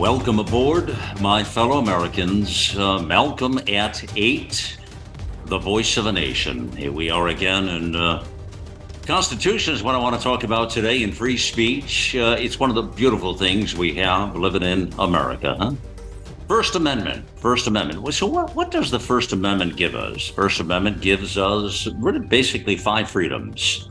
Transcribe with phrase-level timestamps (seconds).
[0.00, 2.74] Welcome aboard, my fellow Americans.
[2.74, 4.78] Uh, Malcolm at 8,
[5.44, 6.74] the voice of a nation.
[6.74, 8.24] Here we are again, and uh,
[9.02, 12.16] Constitution is what I want to talk about today in free speech.
[12.16, 15.72] Uh, it's one of the beautiful things we have living in America, huh?
[16.48, 17.28] First Amendment.
[17.38, 18.14] First Amendment.
[18.14, 20.28] So, what, what does the First Amendment give us?
[20.28, 23.90] First Amendment gives us really basically five freedoms.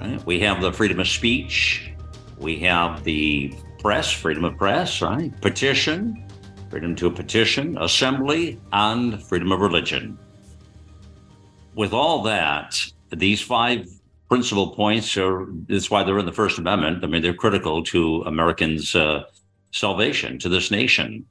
[0.00, 0.24] Right?
[0.24, 1.92] We have the freedom of speech.
[2.38, 3.54] We have the
[3.84, 5.38] press, freedom of press, right?
[5.42, 6.24] Petition,
[6.70, 10.18] freedom to petition, assembly, and freedom of religion.
[11.74, 13.86] With all that, these five
[14.30, 17.04] principal points are that's why they're in the First Amendment.
[17.04, 19.24] I mean, they're critical to Americans' uh,
[19.70, 21.26] salvation, to this nation.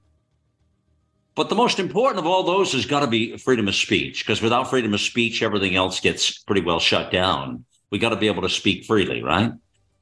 [1.33, 4.43] But the most important of all those has got to be freedom of speech, because
[4.43, 7.65] without freedom of speech, everything else gets pretty well shut down.
[7.89, 9.53] We got to be able to speak freely, right?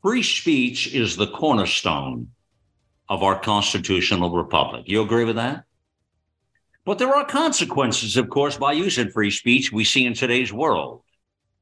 [0.02, 2.28] Free speech is the cornerstone
[3.12, 4.86] of our constitutional republic.
[4.88, 5.66] You agree with that?
[6.86, 11.04] But there are consequences, of course, by using free speech we see in today's world,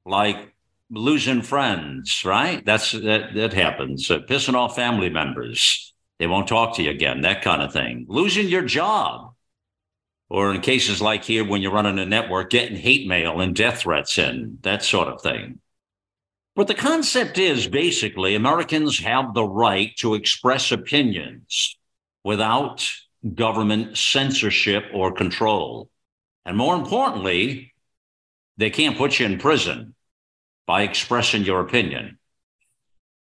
[0.05, 0.53] like
[0.91, 2.63] losing friends, right?
[2.63, 4.11] That's that that happens.
[4.11, 5.91] Uh, pissing off family members.
[6.19, 8.05] They won't talk to you again, that kind of thing.
[8.07, 9.33] Losing your job.
[10.29, 13.79] Or in cases like here, when you're running a network, getting hate mail and death
[13.79, 15.59] threats in, that sort of thing.
[16.55, 21.77] But the concept is basically Americans have the right to express opinions
[22.23, 22.87] without
[23.33, 25.89] government censorship or control.
[26.45, 27.73] And more importantly,
[28.57, 29.95] they can't put you in prison
[30.65, 32.17] by expressing your opinion.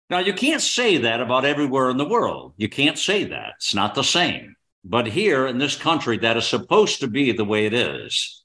[0.08, 2.54] Now, you can't say that about everywhere in the world.
[2.56, 3.54] You can't say that.
[3.56, 4.54] It's not the same.
[4.84, 8.44] But here in this country, that is supposed to be the way it is.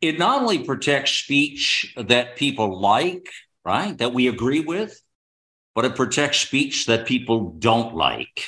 [0.00, 3.28] It not only protects speech that people like
[3.64, 3.96] right?
[3.98, 5.00] That we agree with,
[5.74, 8.44] but it protects speech that people don't like.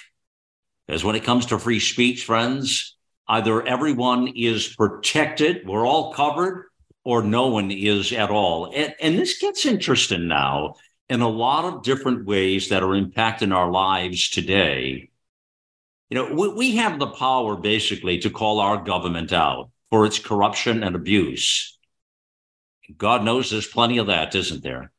[0.87, 2.97] Because when it comes to free speech, friends,
[3.29, 6.67] either everyone is protected, we're all covered,
[7.05, 8.73] or no one is at all.
[8.75, 10.75] And, and this gets interesting now
[11.09, 15.11] in a lot of different ways that are impacting our lives today.
[16.09, 20.19] You know, we, we have the power basically to call our government out for its
[20.19, 21.79] corruption and abuse.
[22.97, 24.93] God knows there's plenty of that, isn't there?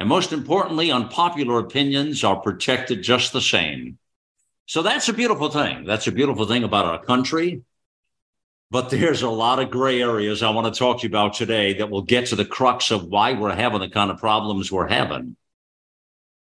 [0.00, 3.98] And most importantly, unpopular opinions are protected just the same.
[4.64, 5.84] So that's a beautiful thing.
[5.84, 7.62] That's a beautiful thing about our country.
[8.70, 11.74] But there's a lot of gray areas I want to talk to you about today
[11.74, 14.88] that will get to the crux of why we're having the kind of problems we're
[14.88, 15.36] having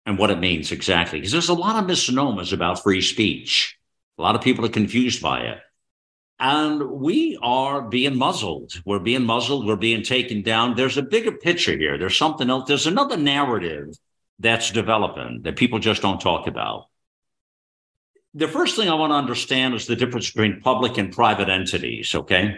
[0.06, 1.19] and what it means exactly.
[1.19, 3.75] Because there's a lot of misnomers about free speech.
[4.19, 5.59] A lot of people are confused by it.
[6.40, 8.80] And we are being muzzled.
[8.86, 9.66] We're being muzzled.
[9.66, 10.75] We're being taken down.
[10.75, 11.98] There's a bigger picture here.
[11.98, 12.68] There's something else.
[12.68, 13.96] There's another narrative
[14.38, 16.90] that's developing that people just don't talk about.
[18.36, 22.14] The first thing I want to understand is the difference between public and private entities,
[22.14, 22.58] okay?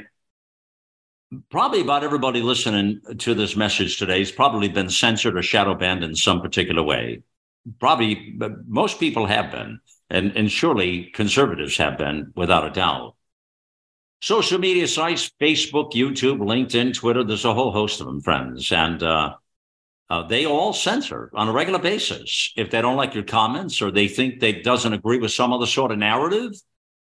[1.49, 6.03] Probably about everybody listening to this message today has probably been censored or shadow banned
[6.03, 7.21] in some particular way.
[7.79, 8.37] Probably
[8.67, 9.79] most people have been,
[10.09, 13.15] and, and surely conservatives have been without a doubt.
[14.21, 18.71] Social media sites, Facebook, YouTube, LinkedIn, Twitter, there's a whole host of them, friends.
[18.71, 19.35] And uh,
[20.09, 22.51] uh, they all censor on a regular basis.
[22.57, 25.65] If they don't like your comments or they think they doesn't agree with some other
[25.65, 26.51] sort of narrative,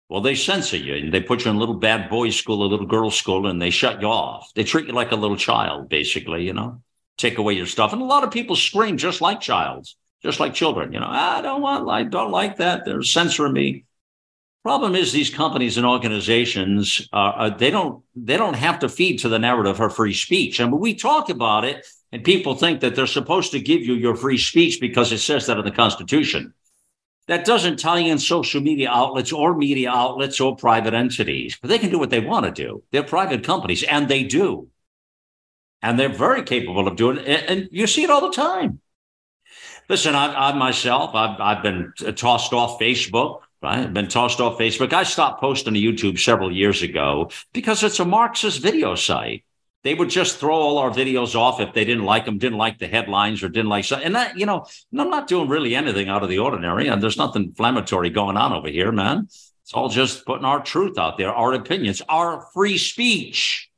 [0.09, 2.67] well, they censor you and they put you in a little bad boys school, a
[2.67, 4.51] little girls school, and they shut you off.
[4.55, 6.81] They treat you like a little child, basically, you know,
[7.17, 7.93] take away your stuff.
[7.93, 11.41] And a lot of people scream just like childs, just like children, you know, I
[11.41, 12.85] don't want, I don't like that.
[12.85, 13.85] They're censoring me.
[14.65, 19.19] Problem is, these companies and organizations uh, uh, they don't they don't have to feed
[19.19, 20.59] to the narrative of free speech.
[20.59, 23.93] I mean, we talk about it, and people think that they're supposed to give you
[23.93, 26.51] your free speech because it says that in the Constitution.
[27.27, 31.77] That doesn't tie in social media outlets or media outlets or private entities, but they
[31.77, 32.81] can do what they want to do.
[32.91, 34.69] They're private companies, and they do,
[35.83, 37.45] and they're very capable of doing it.
[37.47, 38.79] And you see it all the time.
[39.89, 43.91] Listen, I, I myself, I've, I've been tossed off Facebook right?
[43.91, 44.93] Been tossed off Facebook.
[44.93, 49.43] I stopped posting to YouTube several years ago because it's a Marxist video site.
[49.83, 52.77] They would just throw all our videos off if they didn't like them, didn't like
[52.77, 54.05] the headlines, or didn't like something.
[54.05, 54.67] And that, you know,
[54.97, 58.53] I'm not doing really anything out of the ordinary, and there's nothing inflammatory going on
[58.53, 59.27] over here, man.
[59.63, 63.69] It's all just putting our truth out there, our opinions, our free speech.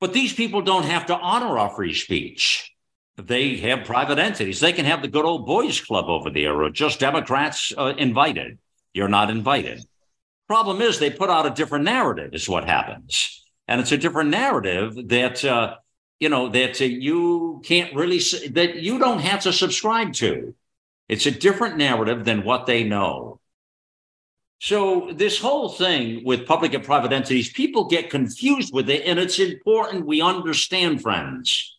[0.00, 2.69] But these people don't have to honor our free speech.
[3.16, 4.60] They have private entities.
[4.60, 8.58] They can have the good old boys club over there or just Democrats uh, invited.
[8.94, 9.84] You're not invited.
[10.48, 13.40] Problem is, they put out a different narrative, is what happens
[13.70, 15.76] and it's a different narrative that uh,
[16.18, 18.18] you know that uh, you can't really
[18.50, 20.54] that you don't have to subscribe to.
[21.08, 23.40] It's a different narrative than what they know.
[24.60, 29.18] So this whole thing with public and private entities, people get confused with it, and
[29.18, 31.78] it's important we understand, friends,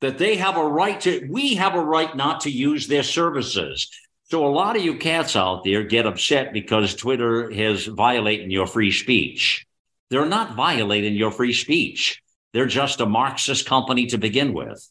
[0.00, 1.26] that they have a right to.
[1.30, 3.90] We have a right not to use their services.
[4.24, 8.66] So a lot of you cats out there get upset because Twitter has violating your
[8.66, 9.66] free speech.
[10.08, 12.22] They're not violating your free speech.
[12.52, 14.88] They're just a Marxist company to begin with.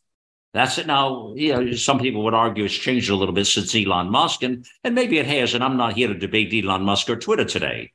[0.54, 0.88] That's it.
[0.88, 4.44] Now, you know, some people would argue it's changed a little bit since Elon Musk,
[4.44, 5.54] and, and maybe it has.
[5.54, 7.92] And I'm not here to debate Elon Musk or Twitter today.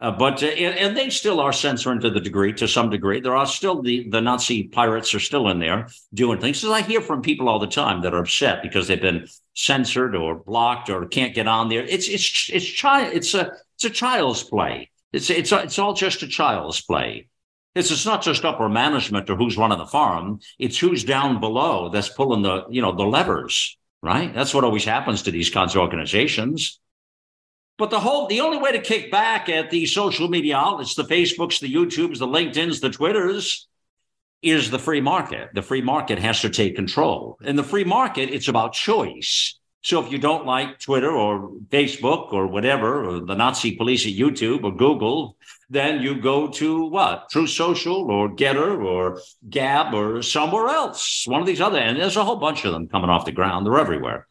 [0.00, 3.20] Uh, but uh, and, they still are censoring to the degree, to some degree.
[3.20, 6.60] There are still the, the Nazi pirates are still in there doing things.
[6.60, 10.14] So I hear from people all the time that are upset because they've been censored
[10.14, 11.82] or blocked or can't get on there.
[11.82, 14.90] It's it's it's child it's a it's a child's play.
[15.12, 17.28] It's it's it's all just a child's play.
[17.74, 20.38] It's it's not just upper management or who's running the farm.
[20.60, 23.76] It's who's down below that's pulling the you know the levers.
[24.00, 24.32] Right.
[24.32, 26.78] That's what always happens to these kinds of organizations.
[27.78, 31.04] But the whole the only way to kick back at the social media outlets, the
[31.04, 33.68] Facebooks, the YouTubes, the LinkedIn's, the Twitters,
[34.42, 35.50] is the free market.
[35.54, 37.38] The free market has to take control.
[37.42, 39.58] In the free market, it's about choice.
[39.82, 44.12] So if you don't like Twitter or Facebook or whatever, or the Nazi police at
[44.12, 45.36] YouTube or Google,
[45.70, 47.30] then you go to what?
[47.30, 51.78] Truth Social or Gettr or Gab or somewhere else, one of these other.
[51.78, 53.66] And there's a whole bunch of them coming off the ground.
[53.66, 54.27] They're everywhere.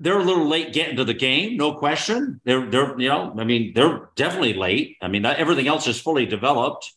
[0.00, 2.40] They're a little late getting to the game, no question.
[2.44, 4.96] They're, they're, you know, I mean, they're definitely late.
[5.02, 6.92] I mean, everything else is fully developed.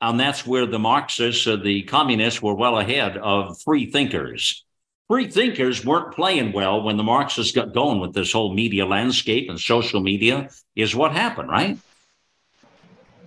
[0.00, 4.64] And that's where the Marxists, uh, the communists were well ahead of free thinkers
[5.12, 9.50] free thinkers weren't playing well when the Marxists got going with this whole media landscape
[9.50, 11.76] and social media, is what happened, right?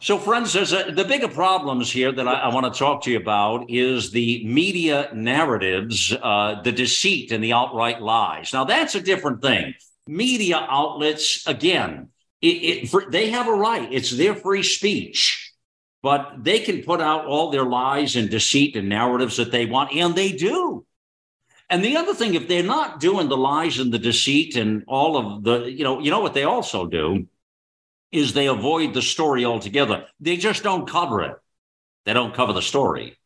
[0.01, 3.12] So, friends, there's a, the bigger problems here that I, I want to talk to
[3.12, 8.51] you about is the media narratives, uh, the deceit and the outright lies.
[8.53, 9.74] Now, that's a different thing.
[10.07, 12.09] Media outlets, again,
[12.42, 13.92] it, it, for, they have a right.
[13.92, 15.53] It's their free speech,
[16.03, 19.94] but they can put out all their lies and deceit and narratives that they want,
[19.94, 20.86] and they do.
[21.69, 25.18] And the other thing, if they're not doing the lies and the deceit and all
[25.18, 27.27] of the, you know, you know what they also do
[28.12, 30.06] is they avoid the story altogether.
[30.19, 31.38] They just don't cover it.
[32.06, 33.18] They don't cover the story.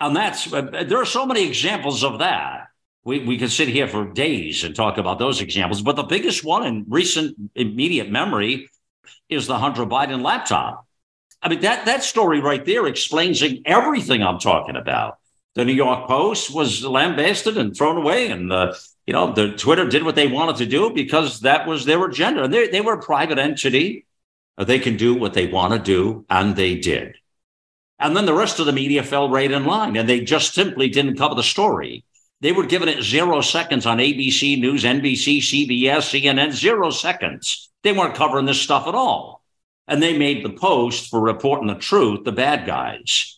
[0.00, 2.68] And that's, uh, there are so many examples of that.
[3.04, 5.82] We, we could sit here for days and talk about those examples.
[5.82, 8.68] But the biggest one in recent immediate memory
[9.28, 10.86] is the Hunter Biden laptop.
[11.40, 15.18] I mean, that, that story right there explains everything I'm talking about
[15.58, 18.74] the New York Post was lambasted and thrown away, and uh,
[19.08, 22.42] you know the Twitter did what they wanted to do because that was their agenda.
[22.42, 24.04] And they they were a private entity;
[24.58, 27.16] they can do what they want to do, and they did.
[27.98, 30.90] And then the rest of the media fell right in line, and they just simply
[30.90, 32.04] didn't cover the story.
[32.42, 37.70] They were giving it zero seconds on ABC News, NBC, CBS, CNN, zero seconds.
[37.82, 39.42] They weren't covering this stuff at all.
[39.86, 43.37] And they made the post for reporting the truth, the bad guys.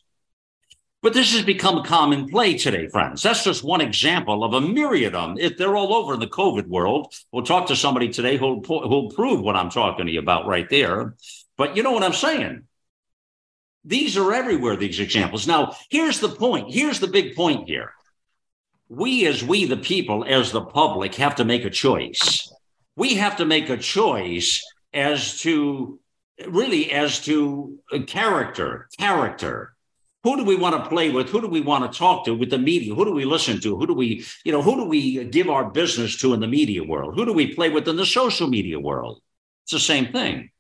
[1.03, 3.23] But this has become common play today, friends.
[3.23, 5.39] That's just one example of a myriad of them.
[5.39, 9.11] If they're all over in the COVID world, we'll talk to somebody today who'll, who'll
[9.11, 11.15] prove what I'm talking to you about right there.
[11.57, 12.65] But you know what I'm saying?
[13.83, 15.47] These are everywhere, these examples.
[15.47, 16.75] Now, here's the point.
[16.75, 17.95] Here's the big point here.
[18.91, 22.53] We, as we, the people, as the public, have to make a choice.
[22.97, 25.99] We have to make a choice as to
[26.47, 29.75] really as to character, character
[30.23, 31.31] who do we want to play with?
[31.31, 32.95] Who do we want to talk to with the media?
[32.95, 33.77] Who do we listen to?
[33.77, 36.85] Who do we, you know, who do we give our business to in the media
[36.85, 37.15] world?
[37.15, 39.23] Who do we play with in the social media world?
[39.65, 40.51] It's the same thing.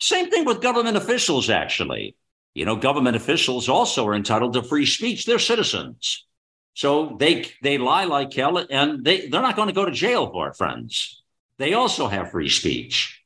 [0.00, 2.16] Same thing with government officials, actually.
[2.54, 5.26] You know, government officials also are entitled to free speech.
[5.26, 6.24] They're citizens.
[6.72, 10.30] So they they lie like hell and they, they're not going to go to jail
[10.30, 11.22] for it, friends.
[11.58, 13.22] They also have free speech.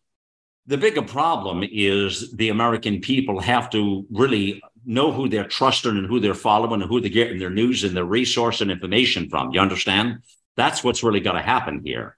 [0.66, 6.06] The bigger problem is the American people have to really know who they're trusting and
[6.06, 9.52] who they're following and who they're getting their news and their resource and information from.
[9.52, 10.22] You understand?
[10.56, 12.16] That's what's really going to happen here.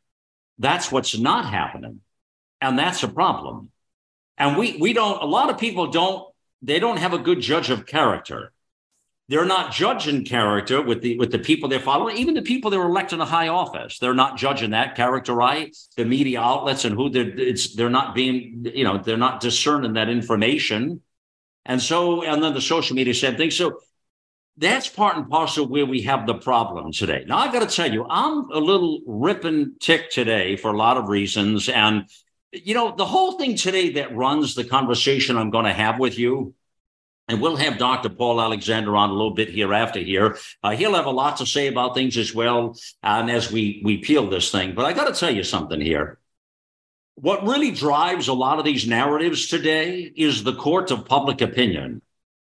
[0.59, 2.01] That's what's not happening.
[2.61, 3.71] And that's a problem.
[4.39, 6.27] And we we don't, a lot of people don't
[6.63, 8.53] they don't have a good judge of character.
[9.29, 12.83] They're not judging character with the with the people they're following, even the people they're
[12.83, 13.99] electing to high office.
[13.99, 15.77] They're not judging that character right.
[15.97, 19.95] The media outlets and who they're it's they're not being, you know, they're not discerning
[19.95, 21.01] that information.
[21.65, 23.51] And so, and then the social media same thing.
[23.51, 23.79] So
[24.57, 27.25] that's part and parcel where we have the problem today.
[27.27, 30.99] Now, I got to tell you, I'm a little ripping tick today for a lot
[30.99, 31.69] of reasons.
[31.69, 32.05] And,
[32.53, 36.19] you know, the whole thing today that runs the conversation I'm going to have with
[36.19, 36.55] you,
[37.29, 38.11] and we'll have Dr.
[38.11, 40.37] Paul Alexander on a little bit hereafter here.
[40.63, 42.77] Uh, he'll have a lot to say about things as well.
[43.03, 46.19] And as we, we peel this thing, but I got to tell you something here.
[47.15, 52.03] What really drives a lot of these narratives today is the court of public opinion.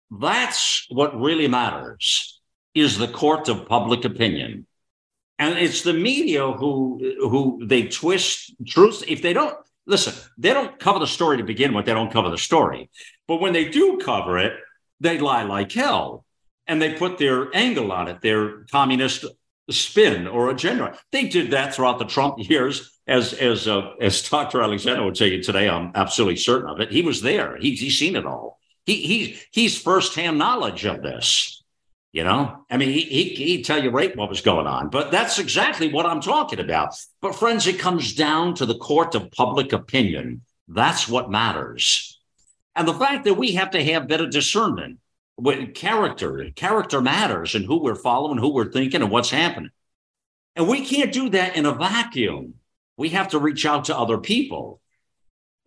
[0.10, 2.42] That's what really matters
[2.74, 4.66] is the court of public opinion.
[5.40, 9.04] And it's the media who who they twist truth.
[9.08, 12.32] If they don't listen, they don't cover the story to begin with, they don't cover
[12.32, 12.90] the story.
[13.28, 14.54] But when they do cover it,
[15.00, 16.26] they lie like hell.
[16.66, 19.26] And they put their angle on it, their communist
[19.70, 20.98] spin or agenda.
[21.12, 24.62] They did that throughout the Trump years, as as uh, as Dr.
[24.62, 25.70] Alexander would tell you today.
[25.70, 26.92] I'm absolutely certain of it.
[26.92, 27.58] He was there.
[27.58, 28.60] He, he's seen it all.
[28.86, 31.62] He, he, he's firsthand knowledge of this.
[32.14, 35.12] You know, I mean, he, he, he'd tell you right what was going on, but
[35.12, 36.96] that's exactly what I'm talking about.
[37.22, 40.42] But, friends, it comes down to the court of public opinion.
[40.70, 42.20] That's what matters.
[42.76, 45.00] And the fact that we have to have better discernment
[45.38, 49.70] with character, character matters and who we're following, who we're thinking, and what's happening.
[50.56, 52.56] And we can't do that in a vacuum.
[52.98, 54.82] We have to reach out to other people.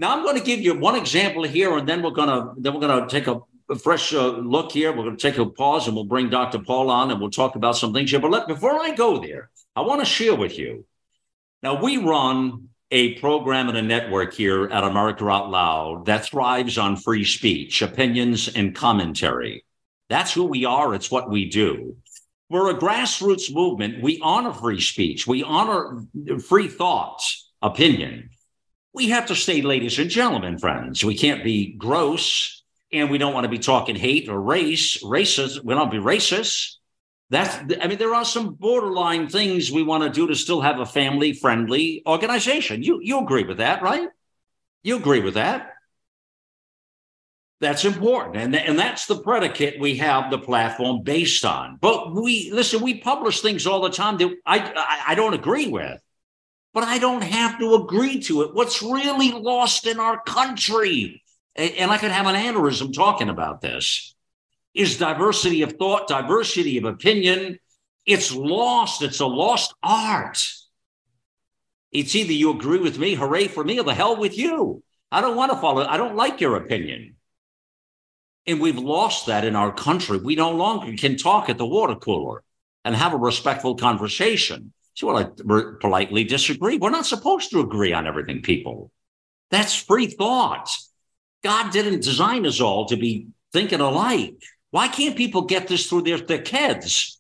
[0.01, 2.75] Now I'm going to give you one example here, and then we're going to then
[2.75, 3.41] we're going to take a,
[3.79, 4.91] fresh uh, look here.
[4.91, 6.59] We're going to take a pause, and we'll bring Dr.
[6.59, 8.19] Paul on, and we'll talk about some things here.
[8.19, 10.87] But let, before I go there, I want to share with you.
[11.63, 16.79] Now we run a program and a network here at America Out Loud that thrives
[16.79, 19.65] on free speech, opinions, and commentary.
[20.09, 20.95] That's who we are.
[20.95, 21.97] It's what we do.
[22.49, 24.03] We're a grassroots movement.
[24.03, 25.27] We honor free speech.
[25.27, 26.03] We honor
[26.41, 27.23] free thought,
[27.63, 28.31] opinion
[28.93, 31.05] we have to stay, ladies and gentlemen, friends.
[31.05, 35.63] We can't be gross and we don't want to be talking hate or race, racist.
[35.63, 36.77] We don't be racist.
[37.31, 40.81] That's, I mean, there are some borderline things we want to do to still have
[40.81, 42.83] a family friendly organization.
[42.83, 44.09] You, you agree with that, right?
[44.83, 45.75] You agree with that?
[47.61, 48.37] That's important.
[48.37, 51.79] And, and that's the predicate we have the platform based on.
[51.81, 55.69] But we, listen, we publish things all the time that I, I, I don't agree
[55.69, 56.01] with
[56.73, 58.55] but I don't have to agree to it.
[58.55, 61.23] What's really lost in our country,
[61.57, 64.15] and I could have an aneurysm talking about this,
[64.75, 67.59] is diversity of thought, diversity of opinion.
[68.07, 69.03] It's lost.
[69.03, 70.43] It's a lost art.
[71.93, 74.83] It's either you agree with me, hooray for me, or the hell with you.
[75.11, 75.85] I don't want to follow.
[75.85, 77.17] I don't like your opinion.
[78.47, 80.19] And we've lost that in our country.
[80.19, 82.43] We no longer can talk at the water cooler
[82.85, 84.73] and have a respectful conversation.
[84.95, 85.29] So, well, I
[85.81, 86.79] politely disagree.
[86.79, 88.91] We're not supposed to agree on everything, people.
[89.51, 90.71] That's free thought.
[91.43, 94.43] God didn't design us all to be thinking alike.
[94.71, 97.19] Why can't people get this through their thick heads?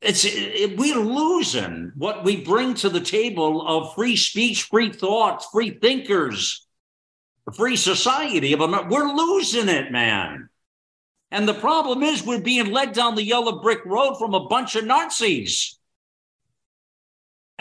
[0.00, 5.44] It's it, we're losing what we bring to the table of free speech, free thought,
[5.52, 6.66] free thinkers,
[7.54, 8.88] free society of America.
[8.90, 10.48] We're losing it, man.
[11.30, 14.76] And the problem is we're being led down the yellow brick road from a bunch
[14.76, 15.78] of Nazis.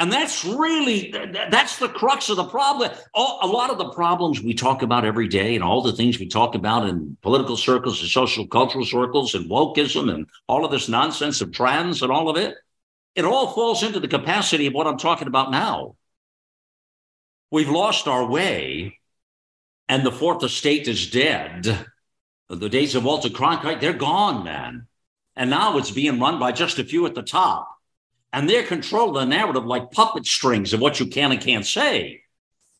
[0.01, 1.13] And that's really
[1.51, 2.89] that's the crux of the problem.
[3.13, 6.27] A lot of the problems we talk about every day, and all the things we
[6.27, 10.89] talk about in political circles and social cultural circles, and wokeism, and all of this
[10.89, 12.55] nonsense of trans and all of it,
[13.13, 15.95] it all falls into the capacity of what I'm talking about now.
[17.51, 18.97] We've lost our way,
[19.87, 21.85] and the fourth estate is dead.
[22.49, 24.87] The days of Walter Cronkite, they're gone, man.
[25.35, 27.70] And now it's being run by just a few at the top
[28.33, 32.21] and they're controlling the narrative like puppet strings of what you can and can't say.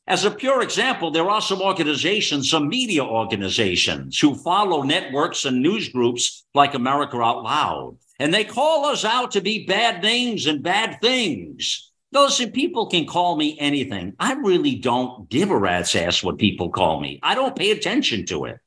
[0.08, 5.62] As a pure example, there are some organizations, some media organizations who follow networks and
[5.62, 10.48] news groups like America Out Loud, and they call us out to be bad names
[10.48, 11.92] and bad things.
[12.12, 14.14] Listen, people can call me anything.
[14.20, 17.20] I really don't give a rat's ass what people call me.
[17.24, 18.58] I don't pay attention to it.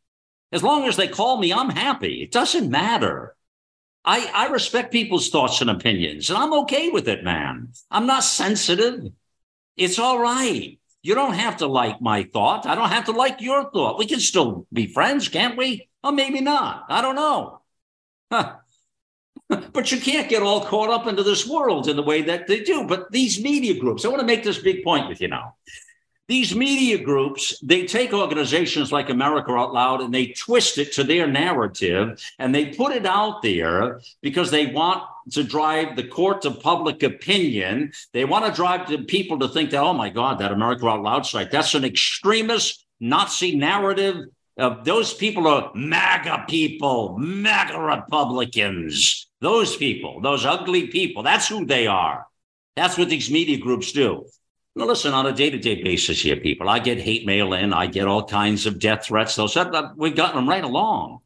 [0.51, 2.23] As long as they call me, I'm happy.
[2.23, 3.37] It doesn't matter.
[4.05, 7.69] I, I respect people's thoughts and opinions, and I'm okay with it, man.
[7.91, 9.11] I'm not sensitive.
[9.77, 10.79] It's all right.
[11.03, 12.67] You don't have to like my thought.
[12.67, 13.99] I don't have to like your thought.
[13.99, 15.89] We can still be friends, can't we?
[16.03, 16.87] Or maybe not.
[16.89, 17.61] I don't know.
[18.31, 18.57] Huh.
[19.73, 22.61] but you can't get all caught up into this world in the way that they
[22.61, 22.87] do.
[22.87, 25.57] But these media groups, I want to make this big point with you now.
[26.27, 31.05] These media groups, they take organizations like America Out Loud and they twist it to
[31.05, 35.03] their narrative and they put it out there because they want
[35.33, 37.93] to drive the court of public opinion.
[38.13, 41.03] They want to drive the people to think that, oh my God, that America Out
[41.03, 44.25] Loud site, that's an extremist Nazi narrative.
[44.57, 49.29] Uh, those people are MAGA people, MAGA Republicans.
[49.41, 52.27] Those people, those ugly people, that's who they are.
[52.77, 54.27] That's what these media groups do.
[54.77, 57.73] Now, listen, on a day to day basis here, people, I get hate mail in,
[57.73, 59.37] I get all kinds of death threats.
[59.37, 59.57] Those
[59.97, 61.21] we've gotten them right along.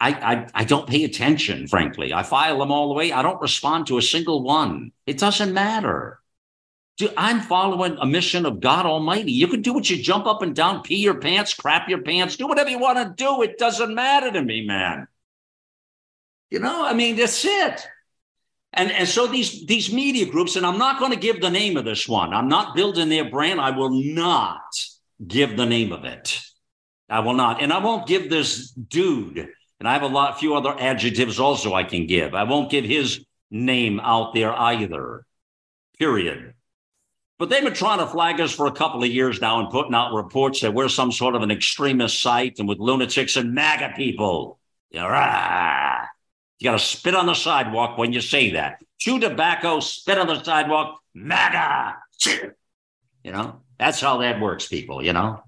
[0.00, 2.12] I, I, I don't pay attention, frankly.
[2.12, 3.10] I file them all the way.
[3.10, 4.92] I don't respond to a single one.
[5.06, 6.20] It doesn't matter.
[6.98, 9.32] Dude, I'm following a mission of God Almighty.
[9.32, 12.36] You can do what you jump up and down, pee your pants, crap your pants,
[12.36, 13.42] do whatever you want to do.
[13.42, 15.08] It doesn't matter to me, man.
[16.50, 17.86] You know, I mean, that's it.
[18.78, 21.76] And, and so these, these media groups, and I'm not going to give the name
[21.76, 22.32] of this one.
[22.32, 23.60] I'm not building their brand.
[23.60, 24.62] I will not
[25.26, 26.40] give the name of it.
[27.10, 27.60] I will not.
[27.60, 29.48] And I won't give this dude,
[29.80, 32.34] and I have a lot, few other adjectives also I can give.
[32.34, 35.24] I won't give his name out there either,
[35.98, 36.54] period.
[37.38, 39.94] But they've been trying to flag us for a couple of years now and putting
[39.94, 43.94] out reports that we're some sort of an extremist site and with lunatics and MAGA
[43.96, 44.58] people.
[44.90, 46.06] Yeah,
[46.58, 48.82] you got to spit on the sidewalk when you say that.
[48.98, 51.96] Chew tobacco, spit on the sidewalk, MAGA.
[53.24, 55.42] You know, that's how that works, people, you know?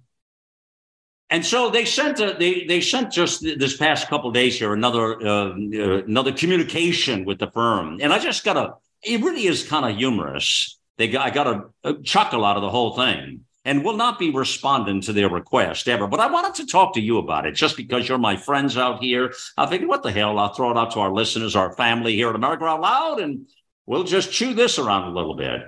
[1.31, 5.21] And so they sent a, they they sent just this past couple days here another
[5.25, 8.75] uh, uh, another communication with the firm, and I just got a
[9.05, 10.79] it really is kind of humorous.
[10.99, 14.19] They got I got a, a chuckle out of the whole thing and will not
[14.19, 16.07] be responding to their request ever.
[16.07, 19.02] But I wanted to talk to you about it just because you're my friends out
[19.02, 19.33] here.
[19.57, 20.38] I figured, what the hell?
[20.38, 23.47] I'll throw it out to our listeners, our family here at America Out Loud, and
[23.87, 25.62] we'll just chew this around a little bit.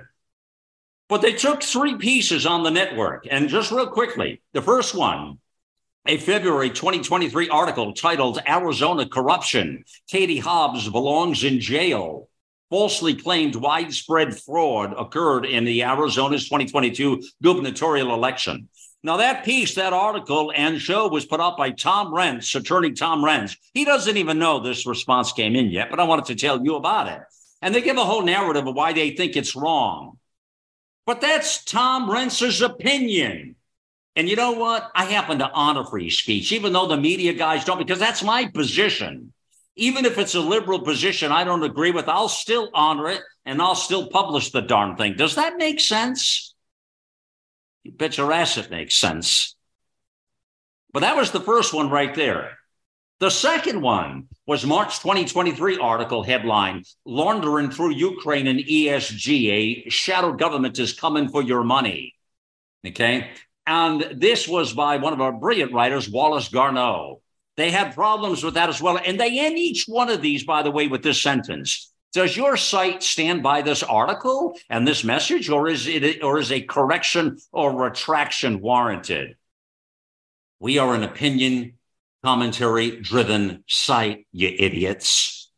[1.07, 3.27] But they took three pieces on the network.
[3.29, 5.37] And just real quickly, the first one,
[6.07, 12.27] a February 2023 article titled Arizona Corruption Katie Hobbs Belongs in Jail
[12.73, 18.67] falsely claimed widespread fraud occurred in the Arizona's 2022 gubernatorial election.
[19.03, 23.23] Now, that piece, that article and show was put out by Tom Renz, attorney Tom
[23.23, 23.55] Renz.
[23.75, 26.75] He doesn't even know this response came in yet, but I wanted to tell you
[26.75, 27.21] about it.
[27.61, 30.17] And they give a whole narrative of why they think it's wrong.
[31.05, 33.55] But that's Tom Renz's opinion.
[34.15, 34.89] And you know what?
[34.95, 38.47] I happen to honor free speech, even though the media guys don't, because that's my
[38.47, 39.32] position
[39.75, 43.61] even if it's a liberal position I don't agree with, I'll still honor it and
[43.61, 45.15] I'll still publish the darn thing.
[45.15, 46.53] Does that make sense?
[47.83, 49.55] You bet your ass it makes sense.
[50.93, 52.57] But that was the first one right there.
[53.19, 60.33] The second one was March 2023 article headline Laundering through Ukraine and ESG, a shadow
[60.33, 62.13] government is coming for your money.
[62.85, 63.29] Okay.
[63.65, 67.21] And this was by one of our brilliant writers, Wallace Garneau.
[67.55, 68.99] They have problems with that as well.
[69.03, 71.91] And they end each one of these, by the way, with this sentence.
[72.13, 76.51] Does your site stand by this article and this message, or is it or is
[76.51, 79.35] a correction or retraction warranted?
[80.59, 81.73] We are an opinion
[82.23, 85.51] commentary driven site, you idiots.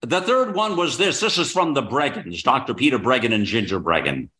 [0.00, 1.20] The third one was this.
[1.20, 2.72] This is from the Breggins, Dr.
[2.72, 4.30] Peter Breggin and Ginger Breggin.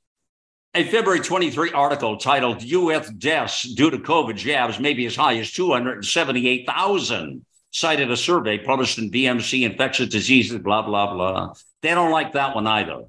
[0.74, 3.10] A February 23 article titled U.S.
[3.10, 8.98] deaths due to COVID jabs may be as high as 278,000 cited a survey published
[8.98, 11.54] in BMC Infectious Diseases, blah, blah, blah.
[11.82, 13.04] They don't like that one either.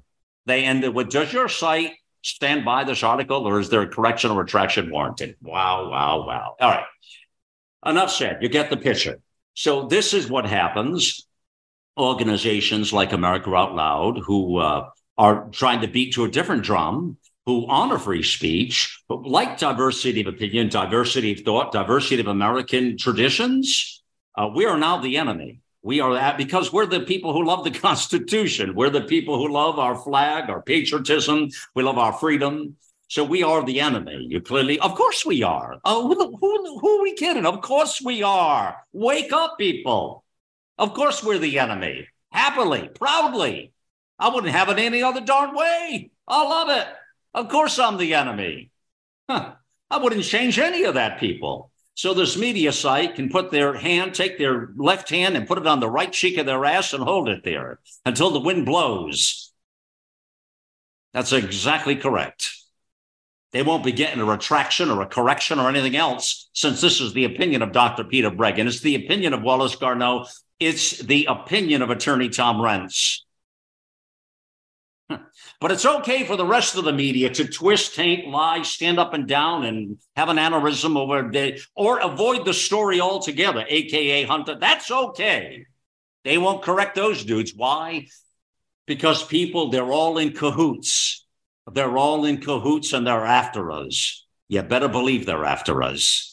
[0.46, 1.92] They ended with Does your site
[2.22, 5.36] stand by this article or is there a correction or retraction warranted?
[5.42, 6.56] Wow, wow, wow.
[6.60, 6.84] All right.
[7.84, 8.38] Enough said.
[8.40, 9.20] You get the picture.
[9.54, 11.26] So, this is what happens.
[11.98, 17.18] Organizations like America Out Loud, who uh, are trying to beat to a different drum,
[17.50, 22.96] who honor free speech, but like diversity of opinion, diversity of thought, diversity of American
[22.96, 24.04] traditions,
[24.38, 25.60] uh, we are now the enemy.
[25.82, 28.76] We are that because we're the people who love the Constitution.
[28.76, 31.48] We're the people who love our flag, our patriotism.
[31.74, 32.76] We love our freedom.
[33.08, 34.26] So we are the enemy.
[34.28, 35.80] You clearly, of course, we are.
[35.84, 37.46] Oh, who, who, who are we kidding?
[37.46, 38.76] Of course we are.
[38.92, 40.22] Wake up, people.
[40.78, 42.06] Of course we're the enemy.
[42.30, 43.72] Happily, proudly.
[44.20, 46.12] I wouldn't have it any other darn way.
[46.28, 46.86] I love it.
[47.34, 48.70] Of course, I'm the enemy.
[49.28, 49.54] Huh.
[49.90, 51.70] I wouldn't change any of that, people.
[51.94, 55.66] So this media site can put their hand, take their left hand and put it
[55.66, 59.52] on the right cheek of their ass and hold it there until the wind blows.
[61.12, 62.50] That's exactly correct.
[63.52, 67.12] They won't be getting a retraction or a correction or anything else, since this is
[67.12, 68.04] the opinion of Dr.
[68.04, 68.66] Peter Breggin.
[68.66, 70.26] It's the opinion of Wallace Garneau.
[70.60, 73.22] It's the opinion of attorney Tom Renz.
[75.60, 79.12] But it's okay for the rest of the media to twist, taint, lie, stand up
[79.12, 84.56] and down, and have an aneurysm over the, or avoid the story altogether, aka Hunter.
[84.58, 85.66] That's okay.
[86.24, 87.52] They won't correct those dudes.
[87.54, 88.06] Why?
[88.86, 91.26] Because people, they're all in cahoots.
[91.70, 94.26] They're all in cahoots and they're after us.
[94.48, 96.29] You better believe they're after us.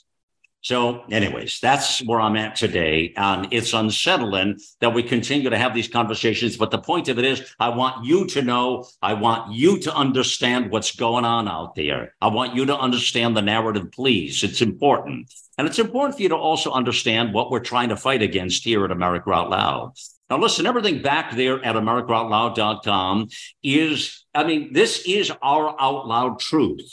[0.67, 3.13] So, anyways, that's where I'm at today.
[3.15, 6.57] And it's unsettling that we continue to have these conversations.
[6.57, 9.95] But the point of it is, I want you to know, I want you to
[9.95, 12.15] understand what's going on out there.
[12.19, 14.43] I want you to understand the narrative, please.
[14.43, 15.33] It's important.
[15.57, 18.83] And it's important for you to also understand what we're trying to fight against here
[18.83, 19.93] at America Out Loud.
[20.29, 23.29] Now, listen, everything back there at AmericaOutloud.com
[23.63, 26.91] is, I mean, this is our out loud truth.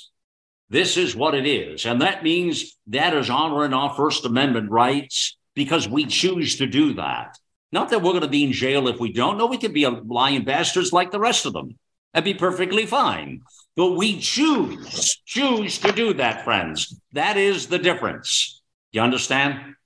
[0.75, 1.87] This is what it is.
[1.87, 6.95] And that means that is honoring our First Amendment rights because we choose to do
[6.95, 7.39] that.
[7.71, 9.39] Not that we're going to be in jail if we don't.
[9.39, 11.79] No, we can be lying bastards like the rest of them.
[12.13, 13.43] That'd be perfectly fine.
[13.77, 17.01] But we choose, choose to do that, friends.
[17.13, 18.61] That is the difference.
[18.91, 19.77] You understand?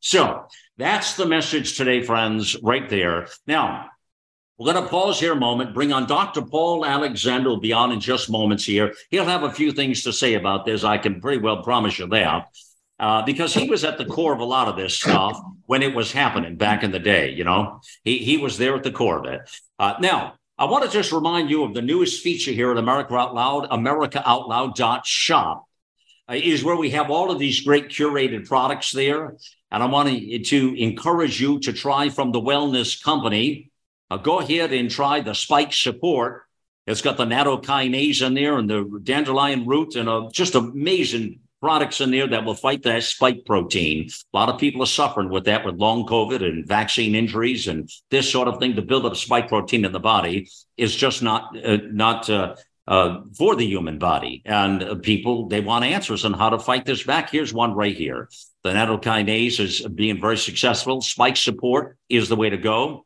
[0.00, 3.28] So that's the message today, friends, right there.
[3.46, 3.90] Now,
[4.62, 6.40] we're going to pause here a moment, bring on Dr.
[6.40, 8.94] Paul Alexander, will be on in just moments here.
[9.10, 10.84] He'll have a few things to say about this.
[10.84, 12.46] I can pretty well promise you that.
[13.00, 15.92] Uh, because he was at the core of a lot of this stuff when it
[15.92, 17.30] was happening back in the day.
[17.30, 19.40] You know, he, he was there at the core of it.
[19.80, 23.16] Uh, now, I want to just remind you of the newest feature here at America
[23.16, 25.64] Out Loud, AmericaOutloud.shop
[26.28, 29.36] uh, is where we have all of these great curated products there.
[29.72, 33.71] And I want to encourage you to try from the Wellness Company
[34.12, 36.42] uh, go ahead and try the spike support.
[36.86, 42.00] It's got the nattokinase in there and the dandelion root and uh, just amazing products
[42.00, 44.10] in there that will fight that spike protein.
[44.34, 47.88] A lot of people are suffering with that with long COVID and vaccine injuries and
[48.10, 48.76] this sort of thing.
[48.76, 52.56] To build up spike protein in the body is just not uh, not uh,
[52.88, 54.42] uh, for the human body.
[54.44, 57.30] And uh, people they want answers on how to fight this back.
[57.30, 58.28] Here's one right here.
[58.64, 61.00] The nattokinase is being very successful.
[61.00, 63.04] Spike support is the way to go.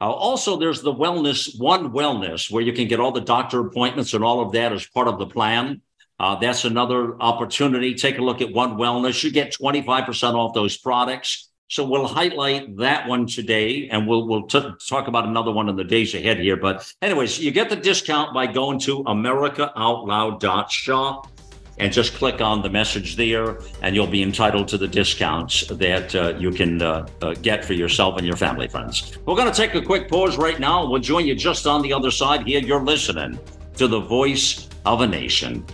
[0.00, 4.14] Uh, also, there's the Wellness One Wellness, where you can get all the doctor appointments
[4.14, 5.80] and all of that as part of the plan.
[6.18, 7.94] Uh, that's another opportunity.
[7.94, 9.22] Take a look at One Wellness.
[9.24, 11.50] You get 25% off those products.
[11.68, 15.74] So we'll highlight that one today, and we'll we'll t- talk about another one in
[15.74, 16.56] the days ahead here.
[16.56, 21.35] But anyways, you get the discount by going to AmericaOutloud.shop
[21.78, 26.14] and just click on the message there, and you'll be entitled to the discounts that
[26.14, 29.18] uh, you can uh, uh, get for yourself and your family friends.
[29.26, 30.88] We're going to take a quick pause right now.
[30.88, 32.60] We'll join you just on the other side here.
[32.60, 33.38] You're listening
[33.76, 35.64] to the voice of a nation.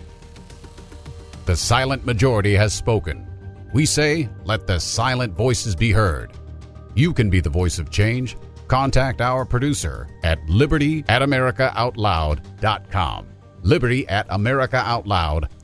[1.47, 3.29] The silent majority has spoken.
[3.73, 6.33] We say, let the silent voices be heard.
[6.95, 8.37] You can be the voice of change.
[8.69, 13.27] Contact our producer at liberty at americaoutloud.com.
[13.63, 15.62] Liberty at americaoutloud.com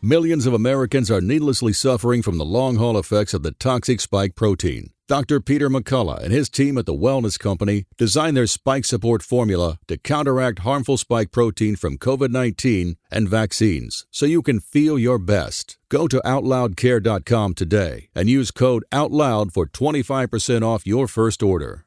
[0.00, 4.36] Millions of Americans are needlessly suffering from the long haul effects of the toxic spike
[4.36, 4.90] protein.
[5.08, 5.40] Dr.
[5.40, 9.96] Peter McCullough and his team at the Wellness Company designed their spike support formula to
[9.96, 15.78] counteract harmful spike protein from COVID 19 and vaccines so you can feel your best.
[15.88, 21.86] Go to OutLoudCare.com today and use code OUTLOUD for 25% off your first order.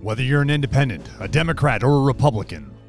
[0.00, 2.77] Whether you're an independent, a Democrat, or a Republican,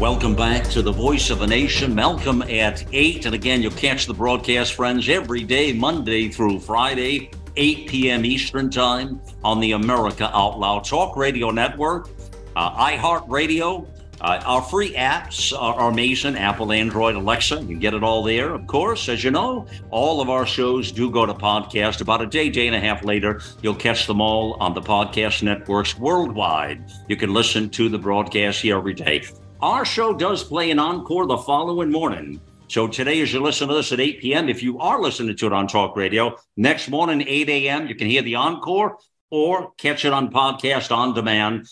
[0.00, 1.94] Welcome back to the Voice of a Nation.
[1.94, 3.24] Malcolm at 8.
[3.24, 8.26] And again, you'll catch the broadcast, friends, every day, Monday through Friday, 8 p.m.
[8.26, 12.10] Eastern Time on the America Out Loud Talk Radio Network,
[12.56, 13.88] uh, iHeartRadio.
[14.20, 17.62] Uh, our free apps are amazing Apple, Android, Alexa.
[17.62, 18.52] You can get it all there.
[18.52, 22.02] Of course, as you know, all of our shows do go to podcast.
[22.02, 25.42] About a day, day and a half later, you'll catch them all on the podcast
[25.42, 26.84] networks worldwide.
[27.08, 29.24] You can listen to the broadcast here every day.
[29.62, 32.42] Our show does play an encore the following morning.
[32.68, 35.46] So today, as you listen to this at 8 p.m., if you are listening to
[35.46, 38.98] it on talk radio, next morning, 8 a.m., you can hear the encore
[39.30, 41.66] or catch it on podcast on demand.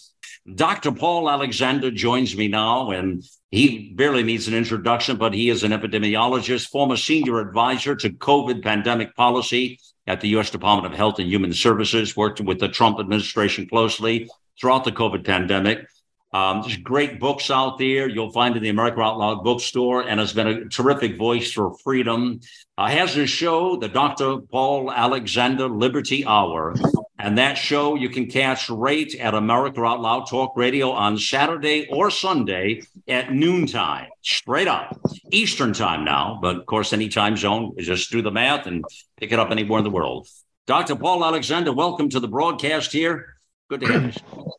[0.54, 0.92] Dr.
[0.92, 5.72] Paul Alexander joins me now, and he barely needs an introduction, but he is an
[5.72, 10.48] epidemiologist, former senior advisor to COVID pandemic policy at the U.S.
[10.48, 15.26] Department of Health and Human Services, worked with the Trump administration closely throughout the COVID
[15.26, 15.86] pandemic.
[16.34, 18.08] Um, there's great books out there.
[18.08, 21.78] You'll find in the America Out Loud bookstore, and has been a terrific voice for
[21.84, 22.40] freedom.
[22.76, 24.38] Uh, has a show, the Dr.
[24.38, 26.74] Paul Alexander Liberty Hour.
[27.20, 31.86] And that show you can catch right at America Out Loud Talk Radio on Saturday
[31.88, 36.40] or Sunday at noontime, straight up Eastern time now.
[36.42, 38.84] But of course, any time zone, just do the math and
[39.20, 40.26] pick it up anywhere in the world.
[40.66, 40.96] Dr.
[40.96, 43.36] Paul Alexander, welcome to the broadcast here.
[43.70, 44.52] Good to have you.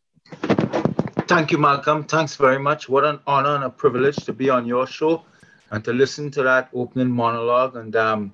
[1.28, 2.04] Thank you, Malcolm.
[2.04, 2.88] Thanks very much.
[2.88, 5.24] What an honor and a privilege to be on your show
[5.72, 7.76] and to listen to that opening monologue.
[7.76, 8.34] And um,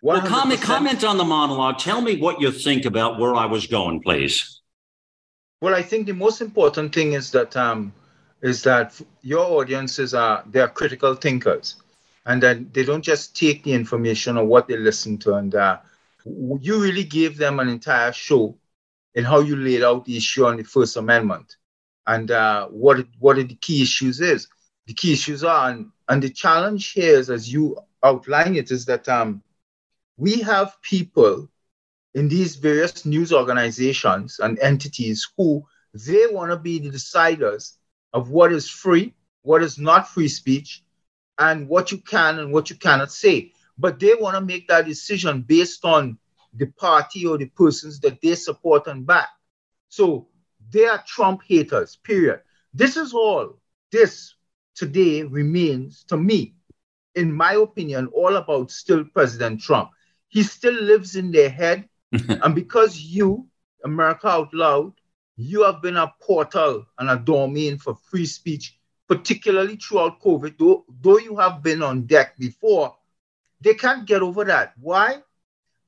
[0.00, 1.78] well, comment comment on the monologue.
[1.78, 4.62] Tell me what you think about where I was going, please.
[5.60, 7.92] Well, I think the most important thing is that um,
[8.40, 11.76] is that your audiences are they are critical thinkers,
[12.24, 15.78] and that they don't just take the information or what they listen to, and uh,
[16.24, 18.56] you really gave them an entire show
[19.14, 21.56] in how you laid out the issue on the First Amendment
[22.10, 24.48] and uh, what what are the key issues is.
[24.86, 28.84] The key issues are, and, and the challenge here is, as you outline it, is
[28.86, 29.42] that um,
[30.16, 31.48] we have people
[32.14, 37.76] in these various news organizations and entities who they want to be the deciders
[38.12, 40.82] of what is free, what is not free speech,
[41.38, 43.52] and what you can and what you cannot say.
[43.78, 46.18] But they want to make that decision based on
[46.54, 49.28] the party or the persons that they support and back.
[49.88, 50.26] So
[50.70, 52.40] they are Trump haters, period.
[52.72, 53.58] This is all.
[53.90, 54.34] This
[54.74, 56.54] today remains, to me,
[57.14, 59.90] in my opinion, all about still President Trump.
[60.28, 61.88] He still lives in their head.
[62.12, 63.46] and because you,
[63.84, 64.92] America Out Loud,
[65.36, 68.78] you have been a portal and a domain for free speech,
[69.08, 72.96] particularly throughout COVID, though, though you have been on deck before,
[73.60, 74.74] they can't get over that.
[74.78, 75.18] Why?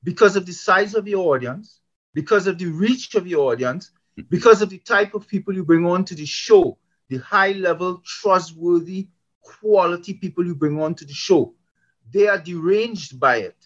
[0.03, 1.79] Because of the size of your audience,
[2.13, 3.91] because of the reach of your audience,
[4.29, 6.77] because of the type of people you bring on to the show,
[7.09, 9.07] the high level, trustworthy,
[9.41, 11.53] quality people you bring on to the show.
[12.11, 13.57] They are deranged by it.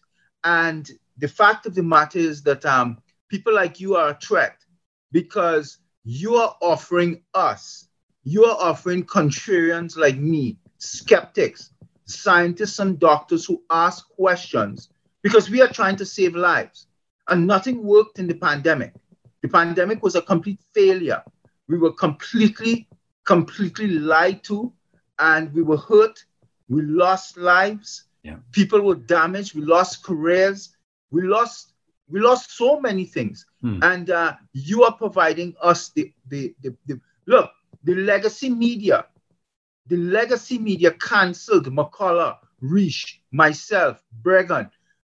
[0.43, 4.57] And the fact of the matter is that um, people like you are a threat
[5.11, 7.89] because you are offering us,
[8.23, 11.71] you are offering contrarians like me, skeptics,
[12.05, 14.89] scientists, and doctors who ask questions
[15.21, 16.87] because we are trying to save lives.
[17.29, 18.93] And nothing worked in the pandemic.
[19.41, 21.23] The pandemic was a complete failure.
[21.67, 22.87] We were completely,
[23.25, 24.73] completely lied to,
[25.19, 26.23] and we were hurt.
[26.69, 28.05] We lost lives.
[28.23, 28.37] Yeah.
[28.51, 29.55] People were damaged.
[29.55, 30.75] We lost careers.
[31.11, 31.73] We lost
[32.09, 33.45] we lost so many things.
[33.61, 33.79] Hmm.
[33.81, 37.51] And uh, you are providing us the, the, the, the look,
[37.83, 39.05] the legacy media,
[39.87, 44.69] the legacy media canceled McCullough, Risch, myself, Breggin.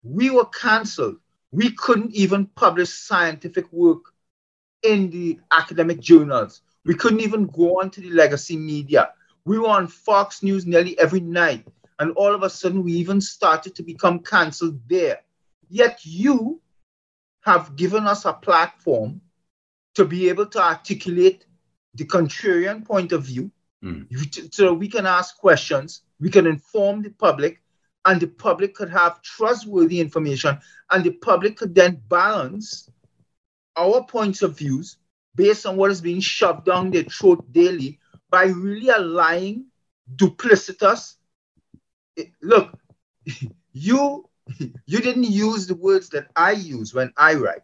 [0.02, 1.18] We were canceled
[1.50, 4.12] we couldn't even publish scientific work
[4.82, 6.62] in the academic journals.
[6.84, 9.12] We couldn't even go on to the legacy media.
[9.44, 11.66] We were on Fox News nearly every night.
[11.98, 15.20] And all of a sudden, we even started to become canceled there.
[15.68, 16.60] Yet you
[17.40, 19.20] have given us a platform
[19.94, 21.46] to be able to articulate
[21.94, 23.50] the contrarian point of view
[23.82, 24.54] mm.
[24.54, 27.60] so we can ask questions, we can inform the public,
[28.08, 30.58] and the public could have trustworthy information,
[30.90, 32.88] and the public could then balance
[33.76, 34.96] our points of views
[35.34, 37.98] based on what is being shoved down their throat daily
[38.30, 39.66] by really lying,
[40.16, 41.16] duplicitous.
[42.18, 42.72] Eh, look,
[43.72, 44.24] you
[44.86, 47.60] you didn't use the words that I use when I write.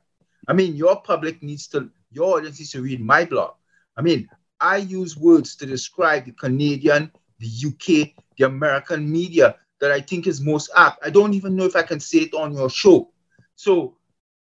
[0.47, 3.55] I mean, your public needs to, your audience needs to read my blog.
[3.97, 4.29] I mean,
[4.61, 10.27] I use words to describe the Canadian, the UK, the American media that I think
[10.27, 11.05] is most apt.
[11.05, 13.11] I don't even know if I can say it on your show.
[13.57, 13.97] So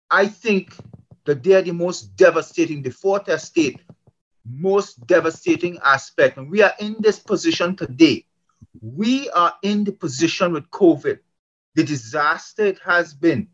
[0.10, 0.76] I think
[1.26, 3.80] that they are the most devastating, the fourth estate,
[4.46, 6.38] most devastating aspect.
[6.38, 8.26] And we are in this position today.
[8.82, 11.20] We are in the position with COVID,
[11.76, 13.48] the disaster it has been.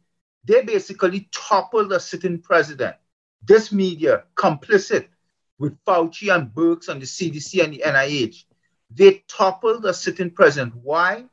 [0.46, 2.96] They basically toppled a sitting president.
[3.44, 5.08] This media, complicit
[5.60, 8.46] with Fauci and Birx and the CDC and the NIH,
[8.90, 10.76] they toppled a sitting president.
[10.76, 11.26] Why?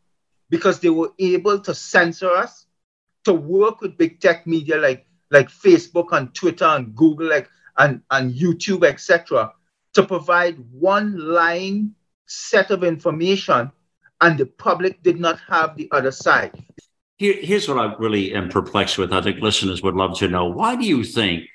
[0.55, 2.67] Because they were able to censor us,
[3.25, 8.03] to work with big tech media like, like Facebook and Twitter and Google like, and,
[8.12, 9.53] and YouTube, etc.,
[9.95, 11.90] to provide one line
[12.27, 13.73] set of information,
[14.21, 16.53] and the public did not have the other side.
[17.17, 19.12] Here, here's what I really am perplexed with.
[19.12, 20.47] I think listeners would love to know.
[20.47, 21.49] Why do you think,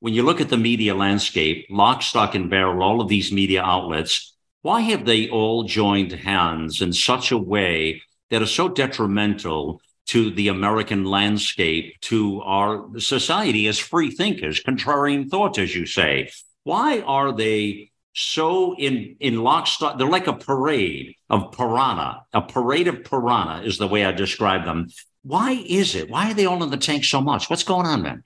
[0.00, 3.62] when you look at the media landscape, lock, stock, and barrel, all of these media
[3.62, 9.80] outlets, why have they all joined hands in such a way that is so detrimental
[10.06, 16.30] to the American landscape, to our society as free thinkers, contrarian thoughts, as you say.
[16.64, 19.98] Why are they so in in lockstep?
[19.98, 22.22] They're like a parade of piranha.
[22.32, 24.88] A parade of piranha is the way I describe them.
[25.22, 26.10] Why is it?
[26.10, 27.48] Why are they all in the tank so much?
[27.48, 28.24] What's going on, man?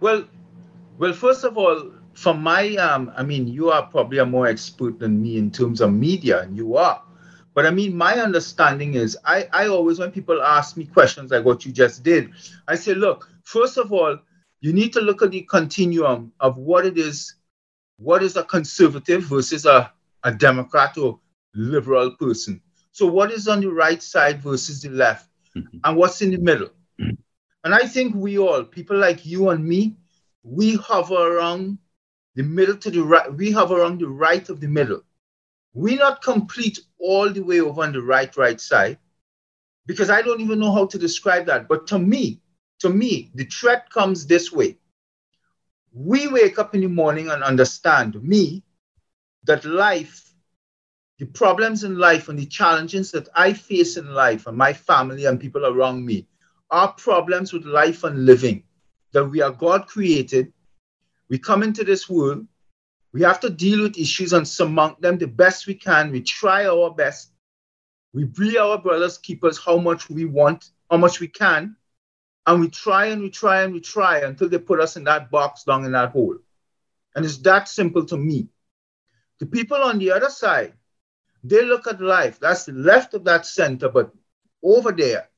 [0.00, 0.24] Well,
[0.98, 4.98] well, first of all, from my um, I mean, you are probably a more expert
[4.98, 7.02] than me in terms of media, and you are.
[7.56, 11.46] But I mean, my understanding is I, I always, when people ask me questions like
[11.46, 12.30] what you just did,
[12.68, 14.18] I say, look, first of all,
[14.60, 17.36] you need to look at the continuum of what it is,
[17.96, 19.90] what is a conservative versus a,
[20.24, 21.18] a Democrat or
[21.54, 22.60] liberal person.
[22.92, 25.78] So what is on the right side versus the left, mm-hmm.
[25.82, 26.68] and what's in the middle.
[27.00, 27.14] Mm-hmm.
[27.64, 29.96] And I think we all, people like you and me,
[30.42, 31.78] we hover around
[32.34, 35.00] the middle to the right, we hover around the right of the middle.
[35.76, 38.96] We not complete all the way over on the right, right side,
[39.84, 41.68] because I don't even know how to describe that.
[41.68, 42.40] But to me,
[42.78, 44.78] to me, the threat comes this way.
[45.92, 48.64] We wake up in the morning and understand, me,
[49.44, 50.32] that life,
[51.18, 55.26] the problems in life and the challenges that I face in life and my family
[55.26, 56.26] and people around me
[56.70, 58.62] are problems with life and living,
[59.12, 60.54] that we are God created.
[61.28, 62.46] We come into this world
[63.16, 66.12] we have to deal with issues and surmount them the best we can.
[66.12, 67.32] We try our best.
[68.12, 71.76] We be our brothers keepers how much we want, how much we can.
[72.46, 75.30] And we try and we try and we try until they put us in that
[75.30, 76.36] box down in that hole.
[77.14, 78.50] And it's that simple to me.
[79.40, 80.74] The people on the other side,
[81.42, 82.38] they look at life.
[82.38, 84.12] That's the left of that center, but
[84.62, 85.30] over there,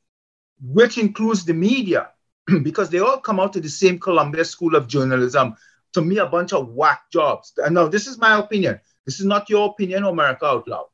[0.61, 2.09] which includes the media,
[2.65, 5.55] because they all come out of the same Columbia School of Journalism
[5.95, 7.53] to me a bunch of whack jobs.
[7.57, 8.81] And now this is my opinion.
[9.07, 10.89] This is not your opinion, America Out Loud.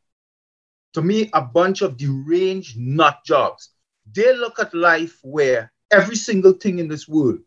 [0.94, 3.70] To me, a bunch of deranged nut jobs.
[4.12, 7.40] They look at life where every single thing in this world,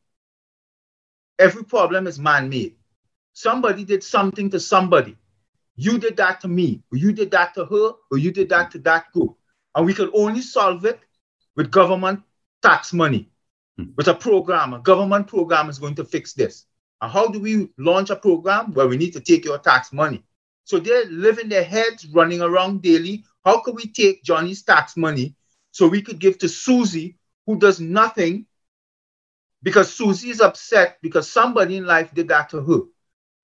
[1.40, 2.76] every problem is man-made.
[3.34, 5.16] Somebody did something to somebody.
[5.76, 8.72] You did that to me, or you did that to her, or you did that
[8.72, 9.38] to that group.
[9.76, 11.00] And we could only solve it
[11.56, 12.22] with government
[12.64, 13.30] tax money,
[13.78, 13.86] hmm.
[13.96, 14.74] with a program.
[14.74, 16.66] A government program is going to fix this.
[17.02, 20.24] And how do we launch a program where we need to take your tax money?
[20.64, 23.24] So they're living their heads running around daily.
[23.46, 25.36] How could we take Johnny's tax money
[25.72, 28.46] so we could give to Susie, who does nothing
[29.64, 32.80] because Susie is upset because somebody in life did that to her?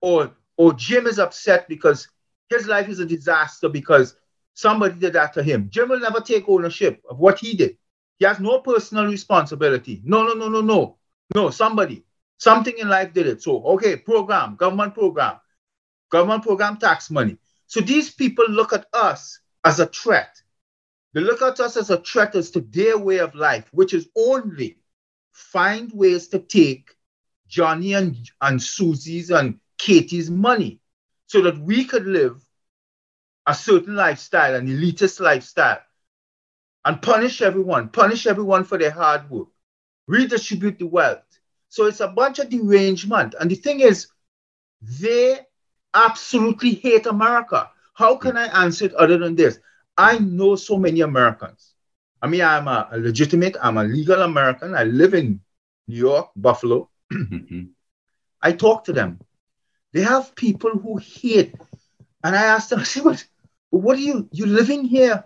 [0.00, 2.08] Or, or Jim is upset because
[2.50, 4.16] his life is a disaster because
[4.52, 5.68] somebody did that to him.
[5.70, 7.78] Jim will never take ownership of what he did.
[8.18, 10.02] He has no personal responsibility.
[10.04, 10.98] No, no, no, no, no.
[11.34, 12.04] No, somebody.
[12.38, 13.42] Something in life did it.
[13.42, 15.38] So, okay, program, government program,
[16.10, 17.38] government program tax money.
[17.66, 20.40] So these people look at us as a threat.
[21.12, 24.08] They look at us as a threat as to their way of life, which is
[24.16, 24.78] only
[25.32, 26.96] find ways to take
[27.48, 30.80] Johnny and, and Susie's and Katie's money
[31.26, 32.40] so that we could live
[33.46, 35.80] a certain lifestyle, an elitist lifestyle,
[36.84, 39.48] and punish everyone, punish everyone for their hard work,
[40.06, 41.33] redistribute the wealth,
[41.74, 43.34] so it's a bunch of derangement.
[43.40, 44.06] And the thing is,
[44.80, 45.40] they
[45.92, 47.68] absolutely hate America.
[47.94, 49.58] How can I answer it other than this?
[49.98, 51.74] I know so many Americans.
[52.22, 54.76] I mean, I'm a, a legitimate, I'm a legal American.
[54.76, 55.40] I live in
[55.88, 56.90] New York, Buffalo.
[58.42, 59.18] I talk to them.
[59.92, 61.56] They have people who hate.
[62.22, 63.26] And I ask them, I say, what,
[63.70, 65.24] what are you, You're living here?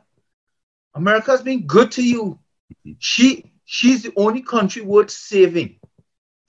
[0.94, 2.38] America's been good to you.
[2.86, 2.92] Mm-hmm.
[3.00, 5.78] She, she's the only country worth saving.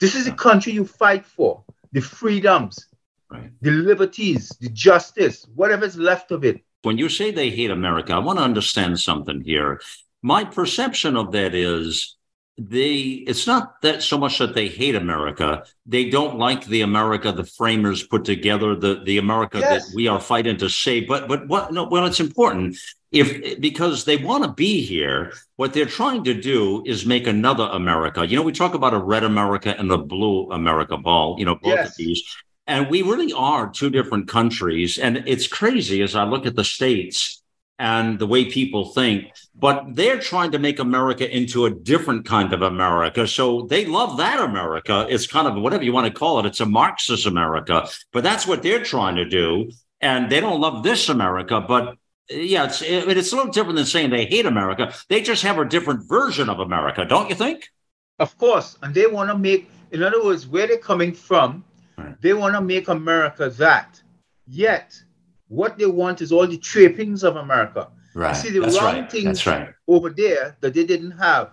[0.00, 2.86] This is a country you fight for the freedoms,
[3.30, 3.50] right.
[3.60, 6.62] the liberties, the justice, whatever's left of it.
[6.82, 9.80] When you say they hate America, I want to understand something here.
[10.22, 12.16] My perception of that is
[12.68, 15.64] they it's not that so much that they hate America.
[15.86, 19.86] They don't like the America the framers put together, the the America yes.
[19.86, 21.08] that we are fighting to save.
[21.08, 22.76] But but what no well it's important
[23.12, 27.64] if because they want to be here what they're trying to do is make another
[27.72, 31.44] america you know we talk about a red america and a blue america ball you
[31.44, 31.88] know both yes.
[31.88, 32.22] of these
[32.68, 36.64] and we really are two different countries and it's crazy as i look at the
[36.64, 37.39] states
[37.80, 42.52] and the way people think but they're trying to make america into a different kind
[42.52, 46.38] of america so they love that america it's kind of whatever you want to call
[46.38, 49.70] it it's a marxist america but that's what they're trying to do
[50.00, 51.96] and they don't love this america but
[52.30, 54.94] yeah, it's it, it's a little different than saying they hate America.
[55.08, 57.68] They just have a different version of America, don't you think?
[58.18, 61.64] Of course, and they want to make, in other words, where they're coming from,
[61.96, 62.20] right.
[62.20, 64.00] they want to make America that.
[64.46, 65.00] Yet,
[65.50, 67.88] what they want is all the trappings of America.
[68.14, 68.34] Right.
[68.34, 69.10] You see, the That's wrong right.
[69.10, 69.68] things right.
[69.86, 71.50] over there that they didn't have.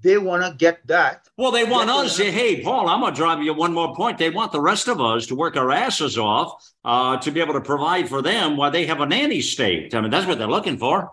[0.00, 1.26] they want to get that.
[1.36, 2.16] Well, they want us.
[2.16, 4.18] Say, hey, Paul, I'm going to drive you one more point.
[4.18, 7.54] They want the rest of us to work our asses off uh, to be able
[7.54, 9.94] to provide for them while they have a nanny state.
[9.94, 11.10] I mean, that's what they're looking for.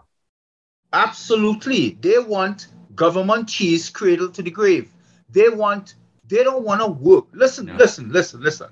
[0.92, 1.98] Absolutely.
[2.02, 4.90] They want government cheese cradle to the grave.
[5.30, 5.96] They want,
[6.28, 7.26] they don't want to work.
[7.34, 7.76] Listen, no.
[7.76, 8.70] listen, listen, listen.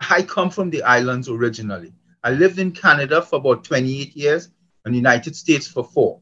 [0.00, 1.92] I come from the islands originally.
[2.22, 4.50] I lived in Canada for about 28 years
[4.84, 6.20] and the United States for four.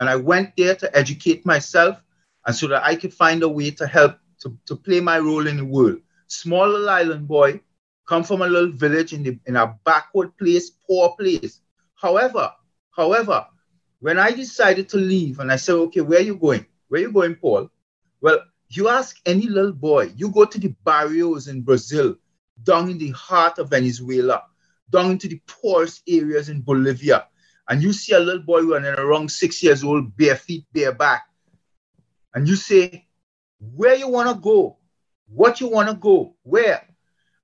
[0.00, 2.02] And I went there to educate myself
[2.46, 5.46] and so that I could find a way to help to, to play my role
[5.46, 5.98] in the world.
[6.26, 7.60] Small little island boy,
[8.06, 11.60] come from a little village in, the, in a backward place, poor place.
[11.94, 12.52] However,
[12.90, 13.46] however,
[14.00, 16.66] when I decided to leave and I said, okay, where are you going?
[16.88, 17.70] Where are you going, Paul?
[18.20, 22.16] Well, you ask any little boy, you go to the barrios in Brazil,
[22.62, 24.44] down in the heart of Venezuela,
[24.90, 27.26] down into the poorest areas in Bolivia,
[27.68, 31.24] and you see a little boy running around six years old, bare feet, bare back,
[32.34, 33.06] and you say
[33.74, 34.76] where you want to go,
[35.28, 36.86] what you want to go, where.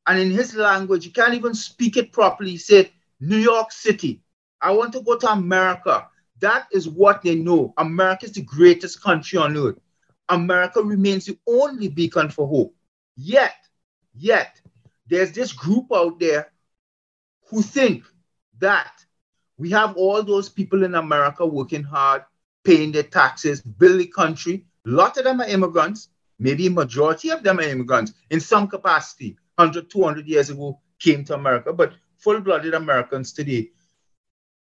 [0.07, 2.51] And in his language, you can't even speak it properly.
[2.51, 2.91] He said,
[3.21, 4.23] New York City.
[4.61, 6.09] I want to go to America.
[6.41, 7.73] That is what they know.
[7.79, 9.79] America is the greatest country on earth.
[10.29, 12.75] America remains the only beacon for hope.
[13.17, 13.55] Yet,
[14.15, 14.61] yet,
[15.09, 16.52] there's this group out there
[17.53, 18.05] who think
[18.61, 19.05] that
[19.59, 22.23] we have all those people in America working hard,
[22.65, 26.09] paying their taxes, build the country, a lot of them are immigrants.
[26.39, 29.37] Maybe a majority of them are immigrants in some capacity.
[29.57, 33.71] 100, 200 years ago came to America, but full-blooded Americans today.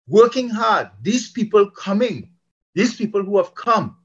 [0.08, 0.92] Working hard.
[1.02, 2.32] These people coming,
[2.76, 3.98] these people who have come,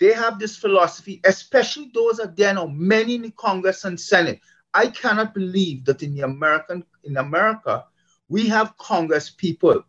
[0.00, 4.40] they have this philosophy, especially those are there now, many in the Congress and Senate.
[4.72, 7.84] I cannot believe that in the American, in America,
[8.28, 9.84] we have Congress people.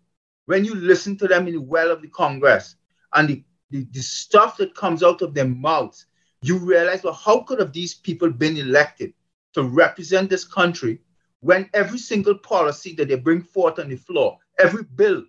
[0.45, 2.75] When you listen to them in the well of the Congress
[3.13, 6.05] and the the, the stuff that comes out of their mouths,
[6.41, 9.13] you realize, well, how could have these people been elected
[9.53, 11.01] to represent this country
[11.39, 15.23] when every single policy that they bring forth on the floor, every bill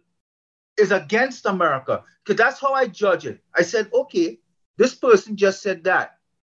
[0.76, 2.04] is against America?
[2.24, 3.40] Because that's how I judge it.
[3.54, 4.38] I said, okay,
[4.76, 6.18] this person just said that.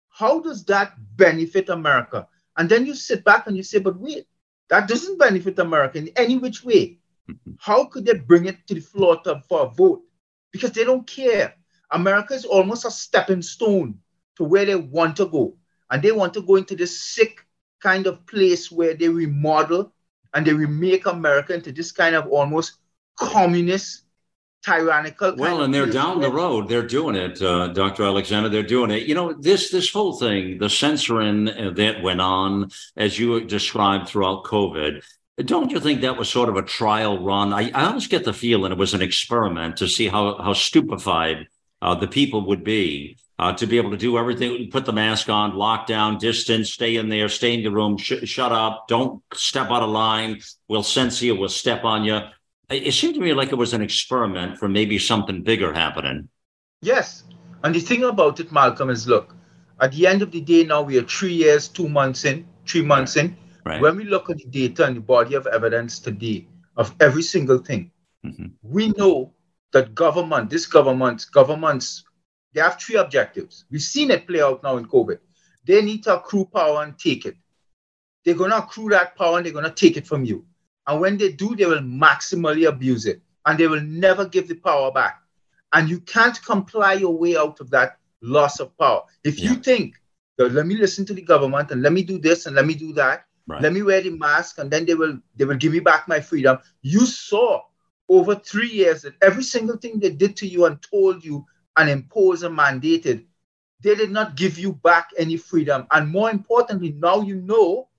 [0.09, 2.27] How does that benefit America?
[2.57, 4.25] And then you sit back and you say, but wait,
[4.69, 6.99] that doesn't benefit America in any which way.
[7.29, 7.51] Mm-hmm.
[7.59, 10.03] How could they bring it to the floor to, for a vote?
[10.51, 11.55] Because they don't care.
[11.91, 13.99] America is almost a stepping stone
[14.35, 15.55] to where they want to go.
[15.89, 17.45] And they want to go into this sick
[17.79, 19.93] kind of place where they remodel
[20.33, 22.79] and they remake America into this kind of almost
[23.15, 24.03] communist,
[24.63, 25.35] tyrannical.
[25.37, 26.67] Well, and they're down the road.
[26.67, 28.03] They're doing it, uh, Dr.
[28.03, 28.49] Alexander.
[28.49, 29.07] They're doing it.
[29.07, 34.43] You know, this this whole thing, the censoring that went on, as you described throughout
[34.43, 35.03] COVID.
[35.45, 37.53] Don't you think that was sort of a trial run?
[37.53, 41.47] I, I always get the feeling it was an experiment to see how how stupefied
[41.81, 45.29] uh, the people would be uh, to be able to do everything, put the mask
[45.29, 49.69] on, lockdown, distance, stay in there, stay in your room, sh- shut up, don't step
[49.69, 50.41] out of line.
[50.67, 52.19] We'll censor you, we'll step on you.
[52.69, 56.27] It, seemed to me like it was an experiment for maybe something bigger happening.
[56.81, 57.23] Yes.
[57.63, 59.35] And the thing about it, Malcolm, is look,
[59.79, 62.81] at the end of the day, now we are three years, two months in, three
[62.81, 63.37] months in.
[63.63, 63.81] Right.
[63.81, 67.59] When we look at the data and the body of evidence today of every single
[67.59, 67.91] thing,
[68.25, 68.47] mm-hmm.
[68.61, 69.33] we know
[69.71, 72.03] that government, this government, governments,
[72.53, 73.65] they have three objectives.
[73.69, 75.19] We've seen it play out now in COVID.
[75.65, 77.35] They need to accrue power and take it.
[78.25, 80.45] They're going to accrue that power and they're going to take it from you.
[80.87, 84.55] And when they do, they will maximally abuse it and they will never give the
[84.55, 85.21] power back.
[85.73, 89.03] And you can't comply your way out of that loss of power.
[89.23, 89.51] If yeah.
[89.51, 89.95] you think,
[90.37, 92.93] let me listen to the government and let me do this and let me do
[92.93, 93.61] that, right.
[93.61, 96.21] let me wear the mask and then they will they will give me back my
[96.21, 96.59] freedom.
[96.81, 97.61] You saw
[98.07, 101.89] over three years that every single thing they did to you and told you and
[101.89, 103.25] imposed and mandated,
[103.81, 105.85] they did not give you back any freedom.
[105.91, 107.89] And more importantly, now you know,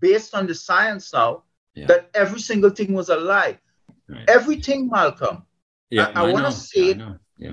[0.00, 1.86] based on the science now, yeah.
[1.86, 3.58] that every single thing was a lie.
[4.08, 4.28] Right.
[4.28, 5.44] Everything, Malcolm.
[5.90, 7.00] Yeah, I, I, I want to say it.
[7.38, 7.52] Yeah.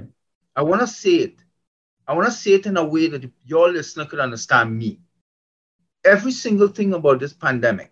[0.55, 1.35] I want to say it.
[2.07, 4.99] I want to say it in a way that your listener could understand me.
[6.05, 7.91] Every single thing about this pandemic,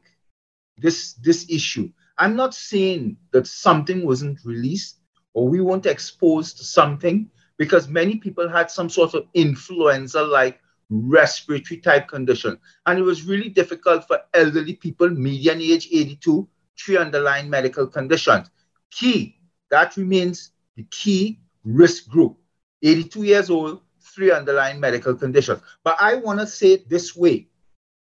[0.78, 5.00] this this issue, I'm not saying that something wasn't released
[5.34, 10.60] or we weren't exposed to something because many people had some sort of influenza like
[10.90, 12.58] respiratory type condition.
[12.86, 16.48] And it was really difficult for elderly people, median age 82,
[16.80, 18.50] three underlying medical conditions.
[18.92, 19.38] Key,
[19.72, 22.38] that remains the key risk group
[22.84, 25.62] 82 years old, three underlying medical conditions.
[25.84, 27.48] But I want to say it this way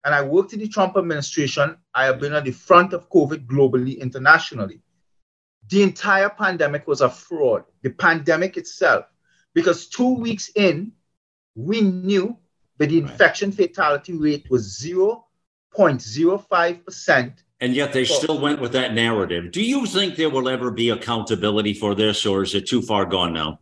[0.03, 1.77] and I worked in the Trump administration.
[1.93, 4.81] I have been at the front of COVID globally, internationally.
[5.69, 9.05] The entire pandemic was a fraud, the pandemic itself,
[9.53, 10.91] because two weeks in,
[11.55, 12.37] we knew
[12.81, 17.33] that the infection fatality rate was 0.05%.
[17.59, 19.51] And yet they still went with that narrative.
[19.51, 23.05] Do you think there will ever be accountability for this, or is it too far
[23.05, 23.59] gone now?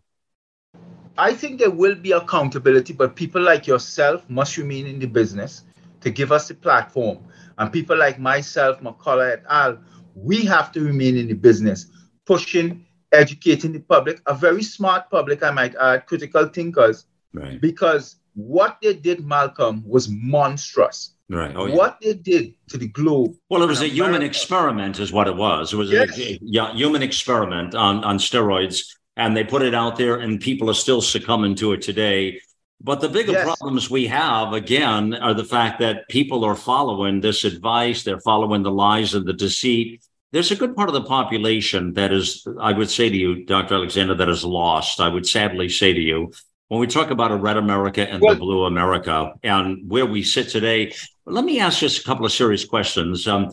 [1.18, 5.64] I think there will be accountability, but people like yourself must remain in the business
[6.00, 7.18] to give us the platform.
[7.58, 9.80] And people like myself, McCullough et al.,
[10.16, 11.88] we have to remain in the business,
[12.26, 17.60] pushing, educating the public, a very smart public, I might add, critical thinkers, Right.
[17.60, 21.14] because what they did, Malcolm, was monstrous.
[21.30, 21.54] Right.
[21.56, 21.76] Oh, yeah.
[21.76, 23.36] What they did to the globe.
[23.50, 25.74] Well, it was a and human experiment, is what it was.
[25.74, 26.18] It was Yes.
[26.18, 28.86] a yeah, human experiment on, on steroids,
[29.16, 32.42] and they put it out there, and people are still succumbing to it today.
[32.82, 33.44] But the bigger Yes.
[33.44, 38.64] problems we have, again, are the fact that people are following this advice, they're following
[38.64, 40.02] the lies and the deceit.
[40.32, 43.76] There's a good part of the population that is, I would say to you, Dr.
[43.76, 45.02] Alexander, that is lost.
[45.02, 46.32] I would sadly say to you,
[46.70, 50.24] when we talk about a red America and Well- the blue America and where we
[50.24, 50.94] sit today,
[51.26, 53.28] let me ask just a couple of serious questions.
[53.28, 53.52] Um,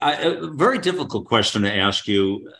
[0.00, 2.50] I, a very difficult question to ask you.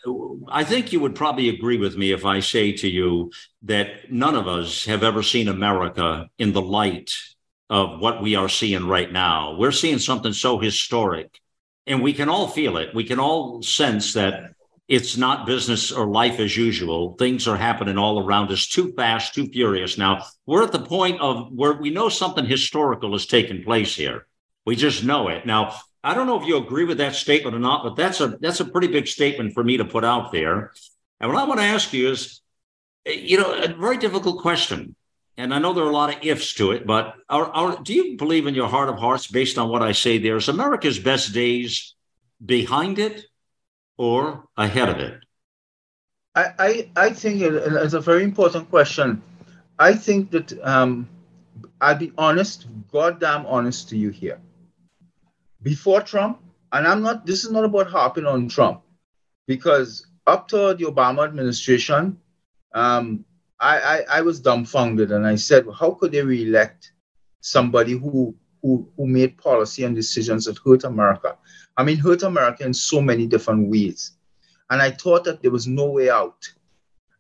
[0.49, 3.33] I think you would probably agree with me if I say to you
[3.63, 7.13] that none of us have ever seen America in the light
[7.69, 9.57] of what we are seeing right now.
[9.59, 11.41] We're seeing something so historic,
[11.87, 12.95] and we can all feel it.
[12.95, 14.54] We can all sense that
[14.87, 17.15] it's not business or life as usual.
[17.15, 19.97] Things are happening all around us too fast, too furious.
[19.97, 24.27] Now, we're at the point of where we know something historical has taken place here.
[24.67, 25.47] We just know it.
[25.47, 28.37] Now, I don't know if you agree with that statement or not, but that's a
[28.41, 30.73] that's a pretty big statement for me to put out there.
[31.19, 32.43] And what I want to ask you is,
[33.07, 34.95] you know, a very difficult question.
[35.37, 37.93] And I know there are a lot of ifs to it, but are, are, do
[37.93, 40.99] you believe in your heart of hearts, based on what I say there, is America's
[40.99, 41.95] best days
[42.45, 43.25] behind it
[43.97, 45.21] or ahead of it?
[46.35, 49.23] I, I, I think it- it's a very important question.
[49.79, 51.09] I think that um,
[51.81, 54.41] I'll be honest, goddamn honest to you here.
[55.63, 56.41] Before Trump,
[56.73, 58.83] and I'm not, this is not about harping on Trump,
[59.47, 62.19] because up to the Obama administration,
[62.75, 63.25] um,
[63.61, 66.93] I, I, I was dumbfounded and I said, how could they reelect
[67.41, 71.37] somebody who, who, who made policy and decisions that hurt America?
[71.77, 74.13] I mean, hurt America in so many different ways
[74.71, 76.49] and I thought that there was no way out.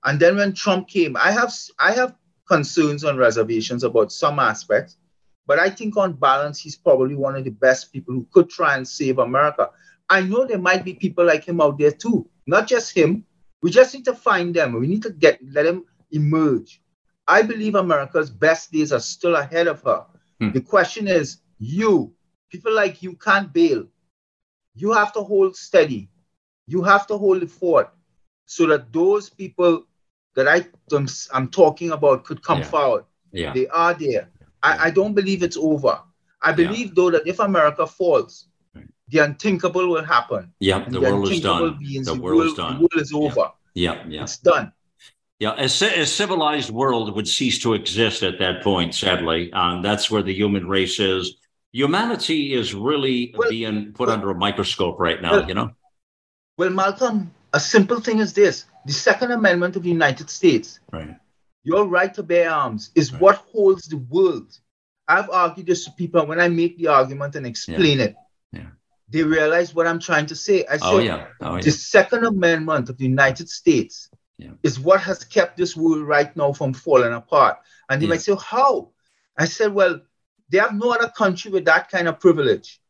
[0.04, 2.14] And then when Trump came, I have I have
[2.46, 4.96] concerns and reservations about some aspects,
[5.46, 8.76] but I think on balance, he's probably one of the best people who could try
[8.76, 9.70] and save America.
[10.10, 13.24] I know there might be people like him out there too, not just him.
[13.62, 14.78] We just need to find them.
[14.78, 16.82] We need to get let him emerge.
[17.26, 20.04] I believe America's best days are still ahead of her.
[20.40, 20.50] Hmm.
[20.50, 22.12] The question is, you,
[22.50, 23.86] people like you can't bail.
[24.74, 26.08] You have to hold steady
[26.66, 27.90] you have to hold it fort
[28.46, 29.84] so that those people
[30.34, 30.66] that I,
[31.32, 32.64] I'm talking about could come Yeah.
[32.64, 33.04] forward.
[33.32, 33.52] Yeah.
[33.52, 34.30] They are there.
[34.62, 36.00] I, I don't believe it's over.
[36.40, 38.86] I believe, though, that if America falls, Right.
[39.08, 40.52] the unthinkable will happen.
[40.60, 41.78] Yeah, And the world is done.
[41.80, 42.74] The the world is done.
[42.74, 43.52] the world is over.
[43.74, 44.22] Yeah, yeah.
[44.22, 44.72] It's done.
[45.38, 49.52] Yeah, a, a civilized world would cease to exist at that point, sadly.
[49.52, 51.36] Um, that's where the human race is.
[51.74, 55.72] Humanity is really Well- being put well- under a microscope right now, well- you know?
[56.56, 61.16] Well, Malcolm, a simple thing is this the Second Amendment of the United States Right.
[61.64, 63.22] Your right to bear arms is Right.
[63.22, 64.50] what holds the world.
[65.08, 68.14] I've argued this to people when I make the argument and explain it.
[68.52, 68.66] Yeah.
[69.08, 70.64] They realize what I'm trying to say.
[70.66, 71.26] I Oh, yeah.
[71.40, 71.72] Oh, the yeah.
[71.72, 74.52] Second Amendment of the United States Yeah.
[74.62, 77.56] is what has kept this world right now from falling apart.
[77.88, 78.10] And they Yeah.
[78.10, 78.90] might say, How?
[79.38, 80.00] I said, Well,
[80.54, 82.80] they have no other country with that kind of privilege.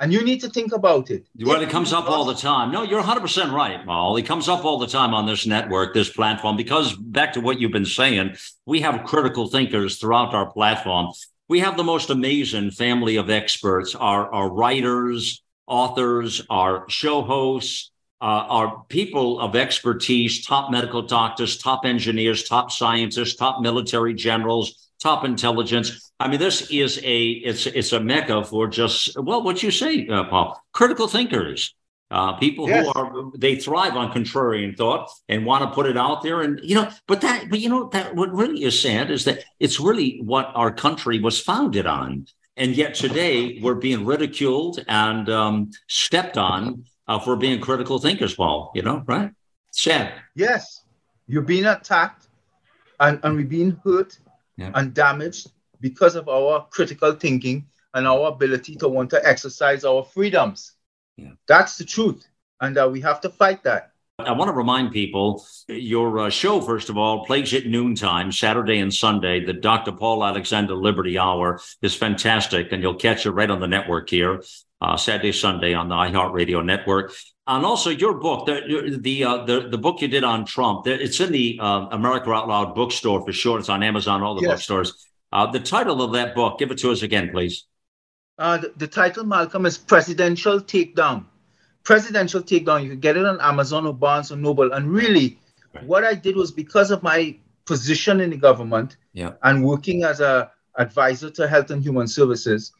[0.00, 1.28] And you need to think about it.
[1.38, 2.72] Well, it comes up all the time.
[2.72, 4.16] No, you're 100% right, Paul.
[4.16, 7.60] It comes up all the time on this network, this platform, because back to what
[7.60, 8.34] you've been saying,
[8.66, 11.12] we have critical thinkers throughout our platform.
[11.48, 17.92] We have the most amazing family of experts, our, our writers, authors, our show hosts,
[18.20, 24.83] uh, our people of expertise, top medical doctors, top engineers, top scientists, top military generals,
[25.04, 26.10] top intelligence.
[26.18, 30.08] I mean, this is a it's it's a mecca for just well, what you say,
[30.08, 31.74] uh, Paul, critical thinkers,
[32.10, 32.86] uh, people Yes.
[32.86, 36.58] who are they thrive on contrarian thought and want to put it out there, and
[36.62, 39.78] you know, but that but you know that what really is sad is that it's
[39.78, 42.26] really what our country was founded on,
[42.56, 48.34] and yet today we're being ridiculed and um, stepped on uh, for being critical thinkers,
[48.34, 48.72] Paul.
[48.74, 49.30] You know, right?
[49.70, 50.14] Sad.
[50.34, 50.62] Yes,
[51.26, 52.28] you're being attacked
[53.00, 54.18] and, and we're being hurt
[54.56, 54.70] Yeah.
[54.74, 55.50] and damaged
[55.80, 60.72] because of our critical thinking and our ability to want to exercise our freedoms.
[61.16, 61.32] Yeah.
[61.46, 62.26] That's the truth.
[62.60, 63.90] And uh, we have to fight that.
[64.18, 68.78] I want to remind people your uh, show, first of all, plays at noontime, Saturday
[68.78, 69.44] and Sunday.
[69.44, 69.90] The Dr.
[69.90, 74.40] Paul Alexander Liberty Hour is fantastic, and you'll catch it right on the network here,
[74.84, 77.12] uh, Saturday, Sunday on the iHeartRadio network.
[77.46, 81.20] And also your book, the the uh, the, the book you did on Trump, it's
[81.20, 83.58] in the uh, America Out Loud bookstore for sure.
[83.58, 84.52] It's on Amazon, all the yes.
[84.52, 85.06] bookstores.
[85.30, 87.66] Uh, the title of that book, give it to us again, please.
[88.38, 91.26] Uh, the, the title, Malcolm, is Presidential Takedown
[91.84, 92.82] presidential takedown.
[92.82, 94.72] You can get it on Amazon or Barnes or Noble.
[94.72, 95.38] And really,
[95.74, 95.84] right.
[95.84, 99.32] what I did was because of my position in the government yeah.
[99.42, 102.72] and working as a advisor to Health and Human Services.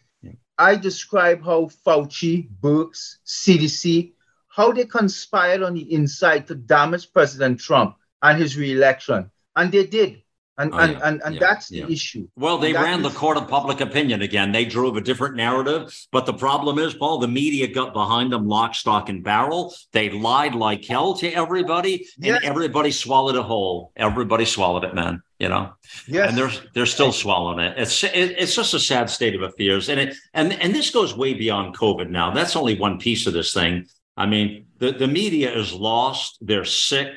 [0.58, 4.12] I describe how Fauci, Birx, CDC,
[4.48, 9.30] how they conspired on the inside to damage President Trump and his reelection.
[9.56, 10.23] And they did.
[10.56, 11.00] And, oh, and, yeah.
[11.02, 11.40] and, and yeah.
[11.40, 11.88] that's the yeah.
[11.88, 12.28] issue.
[12.36, 14.52] Well, they ran the court of public opinion again.
[14.52, 15.92] They drove a different narrative.
[16.12, 19.74] But the problem is, Paul, the media got behind them lock, stock, and barrel.
[19.92, 23.92] They lied like hell to everybody, and everybody swallowed it whole.
[23.96, 25.22] Everybody swallowed it, man.
[25.40, 25.72] You know,
[26.06, 26.28] yes.
[26.28, 27.76] and they're they're still swallowing it.
[27.76, 31.16] It's it, it's just a sad state of affairs, and it and and this goes
[31.16, 32.08] way beyond COVID.
[32.08, 33.86] Now, that's only one piece of this thing.
[34.16, 36.38] I mean, the the media is lost.
[36.40, 37.08] They're sick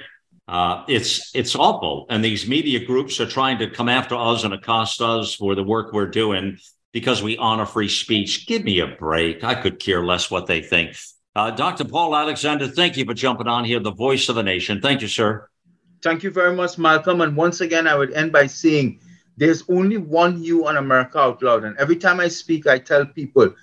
[0.47, 4.53] uh, it's it's awful, and these media groups are trying to come after us and
[4.53, 6.57] accost us for the work we're doing
[6.93, 8.47] because we honor free speech.
[8.47, 9.43] Give me a break.
[9.43, 10.95] I could care less what they think.
[11.35, 11.83] Uh, Dr.
[11.83, 14.81] Paul Alexander, thank you for jumping on here, the voice of the nation.
[14.81, 15.49] Thank you, sir.
[16.01, 17.21] Thank you very much, Malcolm.
[17.21, 19.01] And once again, I would end by saying
[19.35, 21.65] there's only one you on America Out Loud.
[21.65, 23.53] And every time I speak, I tell people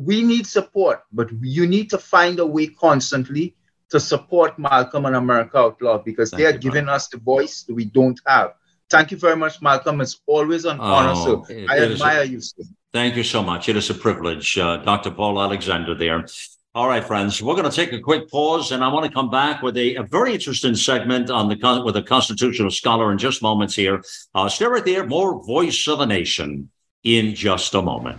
[0.00, 3.56] we need support, but you need to find a way constantly
[3.90, 7.64] to support Malcolm and America Out Loud because Thank they are giving us the voice
[7.64, 8.54] that we don't have.
[8.88, 10.00] Thank you very much, Malcolm.
[10.00, 12.40] It's always an oh, honor, So I admire a, you.
[12.40, 12.64] Sir.
[12.92, 13.68] Thank you so much.
[13.68, 15.12] It is a privilege, uh, Dr.
[15.12, 16.26] Paul Alexander there.
[16.72, 19.28] All right, friends, we're going to take a quick pause, and I want to come
[19.28, 23.42] back with a, a very interesting segment on the with a constitutional scholar in just
[23.42, 24.02] moments here.
[24.34, 25.04] Uh, stay right there.
[25.04, 26.70] More Voice of a Nation
[27.02, 28.18] in just a moment.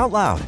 [0.00, 0.40] out loud.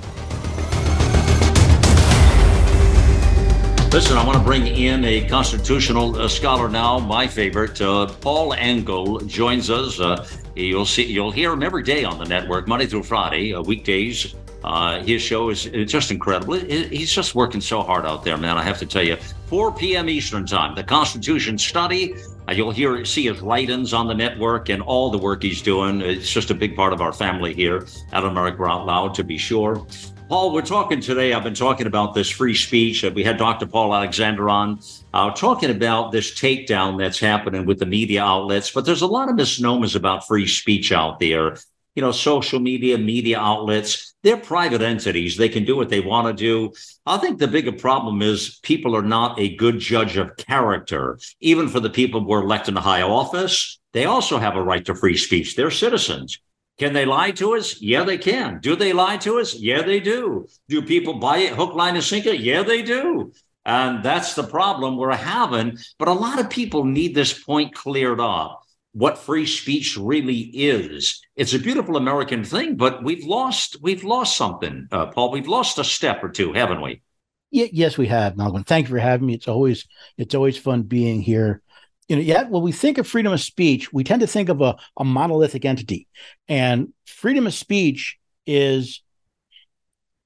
[3.93, 7.79] Listen, I want to bring in a constitutional uh, scholar now, my favorite.
[7.79, 10.01] Uh, Paul Engel joins us.
[10.01, 10.27] Uh,
[10.57, 14.35] you'll see, you'll hear him every day on the network, Monday through Friday, uh, weekdays.
[14.65, 16.55] Uh, his show is just incredible.
[16.55, 18.57] He's just working so hard out there, man.
[18.57, 19.19] I have to tell you,
[19.53, 20.09] 4 p.m.
[20.09, 22.15] Eastern Time, the Constitution Study.
[22.49, 26.01] Uh, you'll hear see his write-ins on the network and all the work he's doing.
[26.01, 29.37] It's just a big part of our family here at America Out Loud, to be
[29.37, 29.87] sure.
[30.31, 31.35] Paul, we're talking today.
[31.35, 33.03] I've been talking about this free speech.
[33.03, 33.67] We had Dr.
[33.67, 34.81] Paul Alexander on,
[35.13, 38.71] uh, talking about this takedown that's happening with the media outlets.
[38.71, 41.59] But there's a lot of misnomers about free speech out there.
[41.95, 45.37] You know, social media, media outlets, they're private entities.
[45.37, 46.73] They can do what they want to do.
[47.05, 51.69] I think the bigger problem is people are not a good judge of character, even
[51.69, 53.79] for the people who are elected to high office.
[53.93, 55.55] They also have a right to free speech.
[55.55, 56.39] They're citizens.
[56.79, 57.81] Can they lie to us?
[57.83, 58.59] Yeah, they can.
[58.61, 59.55] Do they lie to us?
[59.55, 60.49] Yeah, they do.
[60.69, 62.31] Do people buy it hook, line, and sinker?
[62.31, 63.33] Yeah, they do.
[63.65, 65.79] And that's the problem we're having.
[65.99, 68.62] But a lot of people need this point cleared up
[68.93, 71.21] what free speech really is.
[71.37, 75.31] It's a beautiful American thing, but we've lost we've lost something, uh, Paul.
[75.31, 77.03] We've lost a step or two, haven't we?
[77.51, 78.65] Yeah, yes, we have, Malcolm.
[78.65, 79.35] Thank you for having me.
[79.35, 79.87] It's always
[80.19, 81.63] it's always fun being here
[82.09, 84.61] you know, yet when we think of freedom of speech, we tend to think of
[84.61, 86.09] a, a monolithic entity.
[86.47, 89.03] And freedom of speech is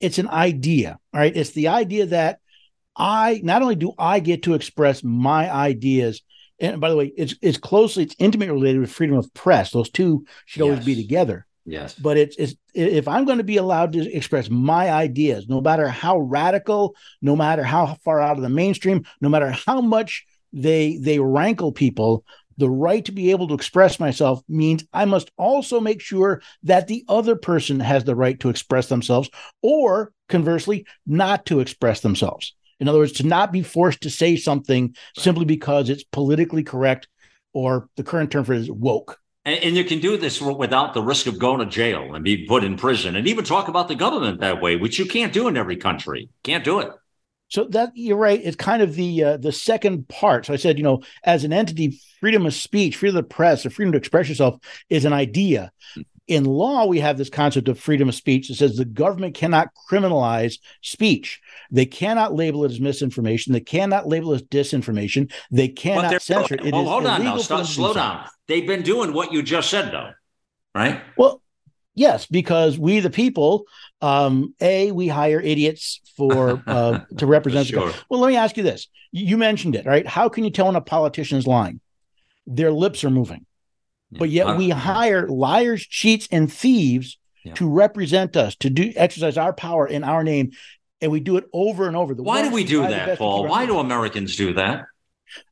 [0.00, 1.34] it's an idea, right?
[1.36, 2.40] It's the idea that
[2.96, 6.22] I not only do I get to express my ideas,
[6.58, 9.70] and by the way, it's it's closely, it's intimately related with freedom of press.
[9.70, 10.70] Those two should yes.
[10.70, 11.46] always be together.
[11.66, 11.94] Yes.
[11.94, 15.88] But it's, it's if I'm going to be allowed to express my ideas, no matter
[15.88, 20.96] how radical, no matter how far out of the mainstream, no matter how much they
[20.98, 22.24] they rankle people,
[22.56, 26.86] the right to be able to express myself means I must also make sure that
[26.86, 29.28] the other person has the right to express themselves,
[29.60, 32.54] or conversely, not to express themselves.
[32.80, 37.08] In other words, to not be forced to say something simply because it's politically correct,
[37.52, 39.18] or the current term for it is woke.
[39.44, 42.46] And, and, you can do this without the risk of going to jail and be
[42.46, 45.46] put in prison, and even talk about the government that way, which you can't do
[45.46, 46.28] in every country.
[46.42, 46.90] Can't do it.
[47.48, 48.40] So that you're right.
[48.42, 50.46] It's kind of the uh, the second part.
[50.46, 53.64] So I said, you know, as an entity, freedom of speech, freedom of the press,
[53.64, 54.58] or freedom to express yourself
[54.90, 55.70] is an idea.
[56.26, 59.68] In law, we have this concept of freedom of speech that says the government cannot
[59.88, 61.40] criminalize speech.
[61.70, 63.52] They cannot label it as misinformation.
[63.52, 65.32] They cannot label it as disinformation.
[65.52, 66.72] They cannot censor it.
[66.72, 67.38] Well, hold on now.
[67.38, 68.26] Stop, slow down.
[68.48, 70.10] They've been doing what you just said, though,
[70.74, 71.00] right?
[71.16, 71.42] Well,
[71.94, 73.66] yes, because we, the people,
[74.00, 77.68] um, a we hire idiots for uh, to represent.
[77.68, 77.92] sure.
[78.10, 80.06] Well, let me ask you this: you mentioned it, right?
[80.06, 81.80] How can you tell when a politician is lying?
[82.48, 83.45] Their lips are moving,
[84.10, 84.18] yeah.
[84.18, 87.54] but yet we hire liars, cheats, and thieves yeah.
[87.54, 90.52] to represent us, to do exercise our power in our name,
[91.00, 92.14] and we do it over and over.
[92.14, 93.46] The Why do we do that, Paul?
[93.46, 94.86] Why do Americans do that?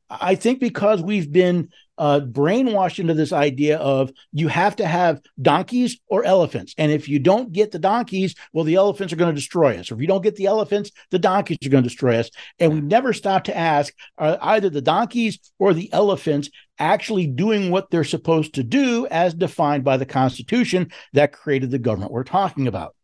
[0.09, 5.21] I think because we've been uh, brainwashed into this idea of you have to have
[5.41, 6.75] donkeys or elephants.
[6.77, 9.91] And if you don't get the donkeys, well, the elephants are going to destroy us.
[9.91, 12.29] Or if you don't get the elephants, the donkeys are going to destroy us.
[12.59, 17.71] And we never stop to ask are either the donkeys or the elephants actually doing
[17.71, 22.23] what they're supposed to do as defined by the Constitution that created the government we're
[22.23, 22.95] talking about?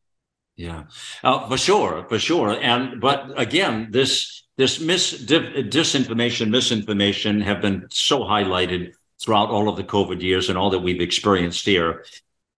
[0.58, 0.84] Yeah,
[1.24, 2.52] uh, for sure, for sure.
[2.52, 9.76] And but again, this this mis disinformation, misinformation have been so highlighted throughout all of
[9.76, 12.05] the COVID years and all that we've experienced here.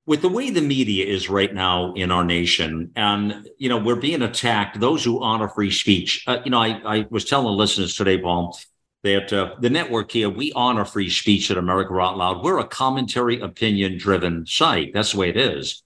[0.05, 3.95] With the way the media is right now in our nation, and you know we're
[3.95, 4.81] being attacked.
[4.81, 8.17] Those who honor free speech, uh, you know, I, I was telling the listeners today,
[8.17, 8.59] Paul,
[9.03, 12.43] that uh, the network here we honor free speech at America Out Loud.
[12.43, 14.91] We're a commentary, opinion-driven site.
[14.93, 15.83] That's the way it is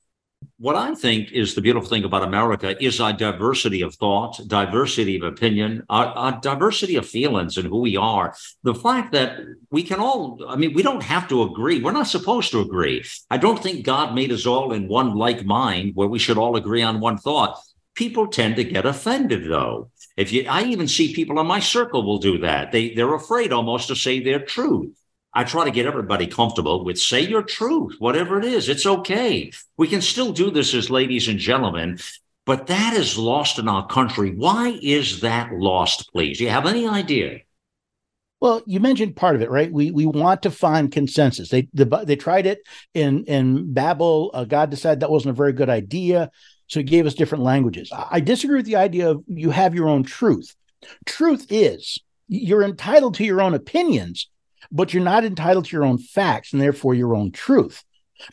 [0.57, 5.17] what I think is the beautiful thing about America is our diversity of thought, diversity
[5.17, 8.35] of opinion, our, our, diversity of feelings and who we are.
[8.63, 9.37] The fact that
[9.71, 11.81] we can all, I mean, we don't have to agree.
[11.81, 13.05] We're not supposed to agree.
[13.29, 16.55] I don't think God made us all in one like mind where we should all
[16.55, 17.59] agree on one thought.
[17.93, 19.91] People tend to get offended though.
[20.15, 22.71] If you, I even see people in my circle will do that.
[22.71, 24.95] They, they're afraid almost to say their truth.
[25.33, 28.69] I try to get everybody comfortable with say your truth, whatever it is.
[28.69, 29.51] It's okay.
[29.77, 31.99] We can still do this as ladies and gentlemen,
[32.45, 34.31] but that is lost in our country.
[34.31, 36.37] Why is that lost, please?
[36.37, 37.41] Do you have any idea?
[38.39, 39.71] Well, you mentioned part of it, right?
[39.71, 41.49] We we want to find consensus.
[41.49, 42.59] They the, they tried it
[42.93, 44.31] in in Babel.
[44.33, 46.29] Uh, God decided that wasn't a very good idea,
[46.67, 47.91] so He gave us different languages.
[47.91, 50.55] I disagree with the idea of you have your own truth.
[51.05, 54.29] Truth is you're entitled to your own opinions,
[54.71, 57.83] but you're not entitled to your own facts and therefore your own truth.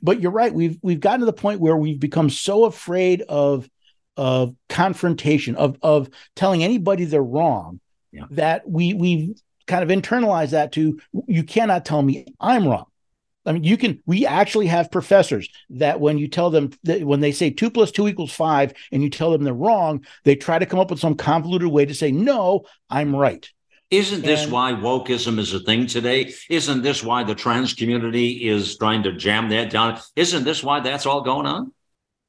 [0.02, 0.52] But you're right.
[0.52, 3.68] We've we've gotten to the point where we've become so afraid of
[4.16, 7.80] of confrontation, of of telling anybody they're wrong,
[8.12, 8.24] yeah.
[8.30, 9.34] that we we've
[9.66, 12.86] kind of internalized that to you cannot tell me I'm wrong.
[13.46, 14.00] I mean, you can.
[14.06, 17.90] We actually have professors that when you tell them that when they say two plus
[17.90, 21.00] two equals five, and you tell them they're wrong, they try to come up with
[21.00, 23.48] some convoluted way to say no, I'm right.
[23.90, 26.32] Isn't this and, why wokeism is a thing today?
[26.48, 30.00] Isn't this why the trans community is trying to jam that down?
[30.16, 31.72] Isn't this why that's all going on?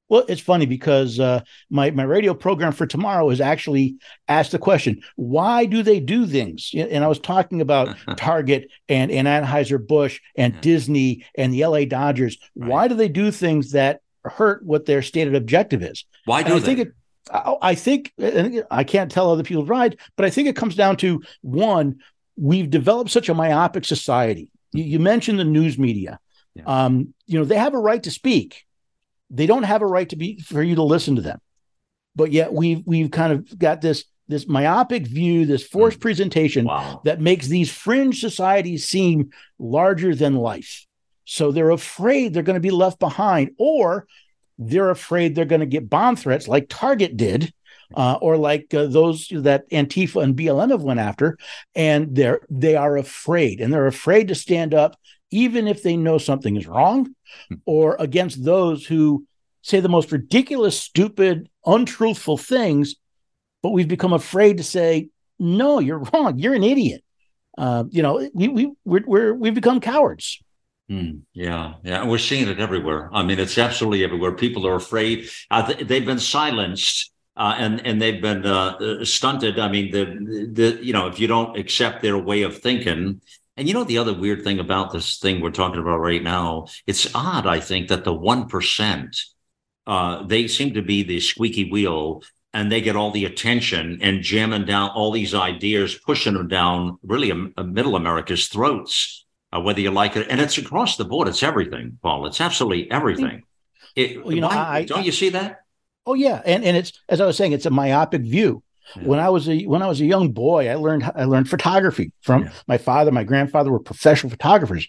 [0.07, 3.95] Well, it's funny because uh, my my radio program for tomorrow is actually
[4.27, 6.71] asked the question: Why do they do things?
[6.75, 10.61] And I was talking about Target and and Anheuser Busch and yeah.
[10.61, 11.85] Disney and the L.A.
[11.85, 12.37] Dodgers.
[12.55, 12.69] Right.
[12.69, 16.05] Why do they do things that hurt what their stated objective is?
[16.25, 16.65] Why do and they?
[16.65, 16.91] Think it,
[17.31, 20.97] I think, and I can't tell other people's ride, but I think it comes down
[20.97, 21.99] to one,
[22.37, 24.49] we've developed such a myopic society.
[24.73, 26.19] You, you mentioned the news media.
[26.53, 26.63] Yeah.
[26.65, 28.65] Um, you know, they have a right to speak.
[29.29, 31.39] They don't have a right to be for you to listen to them.
[32.15, 36.01] But yet we've we've kind of got this this myopic view, this forced mm.
[36.01, 37.01] presentation wow.
[37.05, 40.85] that makes these fringe societies seem larger than life.
[41.25, 44.07] So they're afraid they're going to be left behind, or
[44.57, 47.53] they're afraid they're going to get bomb threats like Target did,
[47.93, 51.37] uh, or like uh, those that Antifa and BLM have went after,
[51.75, 54.97] and they're they are afraid, and they're afraid to stand up,
[55.31, 57.13] even if they know something is wrong,
[57.49, 57.55] hmm.
[57.65, 59.25] or against those who
[59.61, 62.95] say the most ridiculous, stupid, untruthful things.
[63.61, 66.37] But we've become afraid to say, "No, you're wrong.
[66.37, 67.03] You're an idiot."
[67.57, 70.39] Uh, you know, we we we're, we're we've become cowards.
[70.89, 73.09] Mm, yeah, yeah, we're seeing it everywhere.
[73.11, 74.33] I mean, it's absolutely everywhere.
[74.33, 75.27] People are afraid.
[75.49, 79.57] Uh, they've been silenced uh, and and they've been uh, uh, stunted.
[79.59, 80.05] I mean, the
[80.53, 83.21] the you know, if you don't accept their way of thinking,
[83.57, 86.67] and you know, the other weird thing about this thing we're talking about right now,
[86.85, 87.47] it's odd.
[87.47, 89.19] I think that the one percent,
[89.87, 92.21] uh, they seem to be the squeaky wheel
[92.53, 96.97] and they get all the attention and jamming down all these ideas, pushing them down
[97.03, 99.24] really a, a middle America's throats,
[99.55, 100.27] uh, whether you like it.
[100.29, 101.27] And it's across the board.
[101.27, 102.25] It's everything, Paul.
[102.25, 103.43] It's absolutely everything.
[103.95, 105.61] It, well, you know, why, I, don't I, you see that?
[106.05, 108.61] Oh yeah, and and it's as I was saying, it's a myopic view.
[108.95, 109.03] Yeah.
[109.03, 112.11] When I was a when I was a young boy, I learned I learned photography
[112.21, 112.51] from yeah.
[112.67, 113.11] my father.
[113.11, 114.87] My grandfather were professional photographers,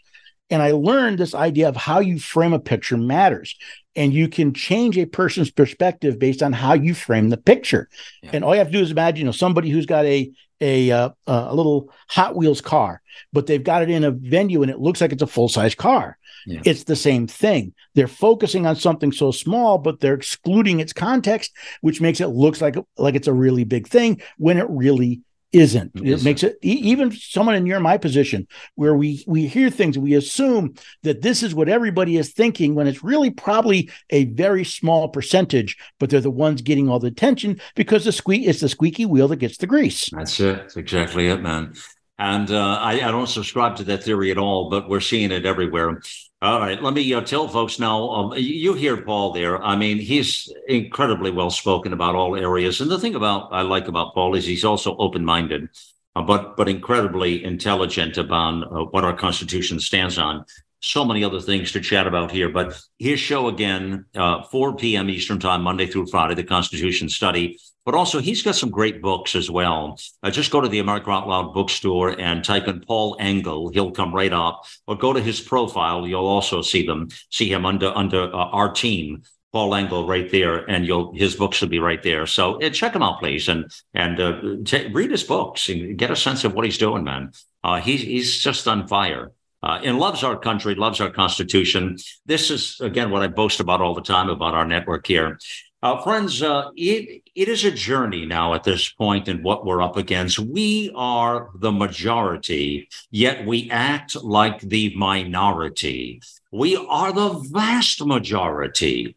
[0.51, 3.57] and I learned this idea of how you frame a picture matters
[3.97, 7.89] and you can change a person's perspective based on how you frame the picture.
[8.23, 8.31] Yeah.
[8.35, 10.31] And all you have to do is imagine, you know, somebody who's got a
[10.61, 13.03] a uh, a little Hot Wheels car,
[13.33, 15.75] but they've got it in a venue and it looks like it's a full size
[15.75, 16.19] car.
[16.47, 16.61] Yeah.
[16.65, 17.75] It's the same thing.
[17.95, 22.61] They're focusing on something so small, but they're excluding its context, which makes it looks
[22.61, 25.23] like like it's a really big thing when it really
[25.53, 25.93] isn't.
[25.95, 29.99] It, it makes it even someone in your my position where we we hear things
[29.99, 34.65] we assume that this is what everybody is thinking when it's really probably a very
[34.65, 38.69] small percentage, but they're the ones getting all the attention because the squeak it's the
[38.69, 40.09] squeaky wheel that gets the grease.
[40.13, 40.57] That's it.
[40.57, 41.75] That's exactly it, man.
[42.19, 45.45] And uh, I, I, don't subscribe to that theory at all, but we're seeing it
[45.45, 46.01] everywhere.
[46.43, 48.11] All right, let me uh, tell folks now.
[48.11, 49.63] Um, you hear Paul there.
[49.63, 52.83] I mean, he's incredibly well spoken about all areas.
[52.83, 55.71] And the thing about I like about Paul is he's also open minded,
[56.15, 60.45] uh, but but incredibly intelligent about uh, what our Constitution stands on.
[60.81, 65.09] So many other things to chat about here, but his show again, uh, 4 p.m.
[65.09, 69.35] Eastern Time, Monday through Friday, the Constitution Study but also he's got some great books
[69.35, 69.99] as well.
[70.23, 73.71] Uh, just go to the America Out Loud bookstore and type in Paul Engel.
[73.71, 74.67] He'll come right up.
[74.87, 76.07] Or go to his profile.
[76.07, 79.23] You'll also see them, see him under under uh, our team.
[79.53, 82.27] Paul Engel right there, and you'll his books will be right there.
[82.27, 86.11] So uh, check him out, please, and and uh, t- read his books and get
[86.11, 87.31] a sense of what he's doing, man.
[87.65, 89.33] Uh, he's he's just on fire.
[89.63, 91.97] Uh, and loves our country, loves our Constitution.
[92.27, 95.39] This is, again, what I boast about all the time about our network here.
[95.83, 99.83] Uh, friends, uh, it, it is a journey now at this point in what we're
[99.83, 100.39] up against.
[100.39, 106.23] We are the majority, yet we act like the minority.
[106.51, 109.17] We are the vast majority.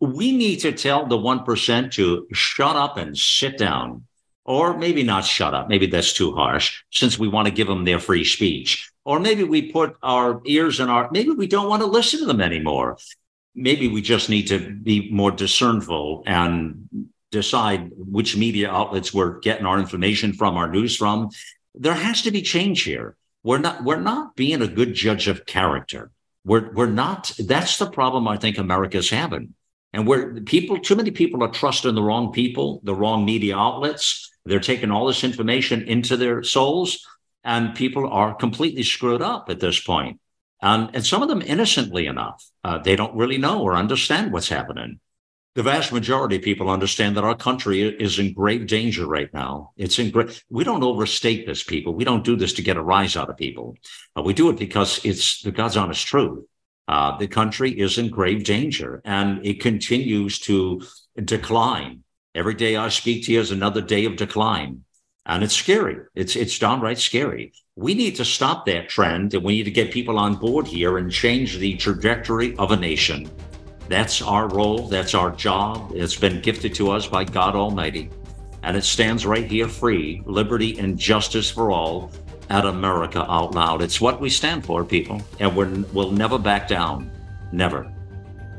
[0.00, 4.06] We need to tell the 1% to shut up and sit down.
[4.44, 5.68] Or maybe not shut up.
[5.68, 8.90] Maybe that's too harsh since we want to give them their free speech.
[9.04, 12.26] Or maybe we put our ears in our, maybe we don't want to listen to
[12.26, 12.96] them anymore
[13.54, 16.88] maybe we just need to be more discernful and
[17.30, 21.30] decide which media outlets we're getting our information from, our news from.
[21.74, 23.16] There has to be change here.
[23.42, 26.10] We're not we're not being a good judge of character.
[26.44, 27.32] We're we're not.
[27.38, 29.54] That's the problem I think America's having.
[29.92, 34.30] And where people, too many people are trusting the wrong people, the wrong media outlets.
[34.44, 37.06] They're taking all this information into their souls,
[37.44, 40.18] and people are completely screwed up at this point.
[40.62, 42.44] And, and some of them innocently enough.
[42.62, 45.00] Uh, they don't really know or understand what's happening.
[45.56, 49.72] The vast majority of people understand that our country is in grave danger right now.
[49.76, 50.44] It's in great.
[50.48, 51.92] We don't overstate this, people.
[51.92, 53.76] We don't do this to get a rise out of people.
[54.16, 56.44] Uh, we do it because it's the God's honest truth.
[56.86, 60.82] Uh, the country is in grave danger, and it continues to
[61.16, 62.04] decline.
[62.34, 64.84] Every day I speak to you is another day of decline.
[65.30, 65.96] And it's scary.
[66.16, 67.52] It's it's downright scary.
[67.76, 70.98] We need to stop that trend and we need to get people on board here
[70.98, 73.30] and change the trajectory of a nation.
[73.88, 75.92] That's our role, that's our job.
[75.94, 78.10] It's been gifted to us by God Almighty.
[78.64, 82.10] And it stands right here free, liberty and justice for all
[82.48, 83.82] at America Out Loud.
[83.82, 87.08] It's what we stand for, people, and we will never back down.
[87.52, 87.88] Never.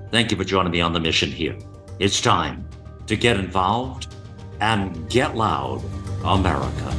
[0.09, 1.57] Thank you for joining me on the mission here.
[1.99, 2.65] It's time
[3.07, 4.15] to get involved
[4.61, 5.83] and get loud.
[6.23, 6.91] America.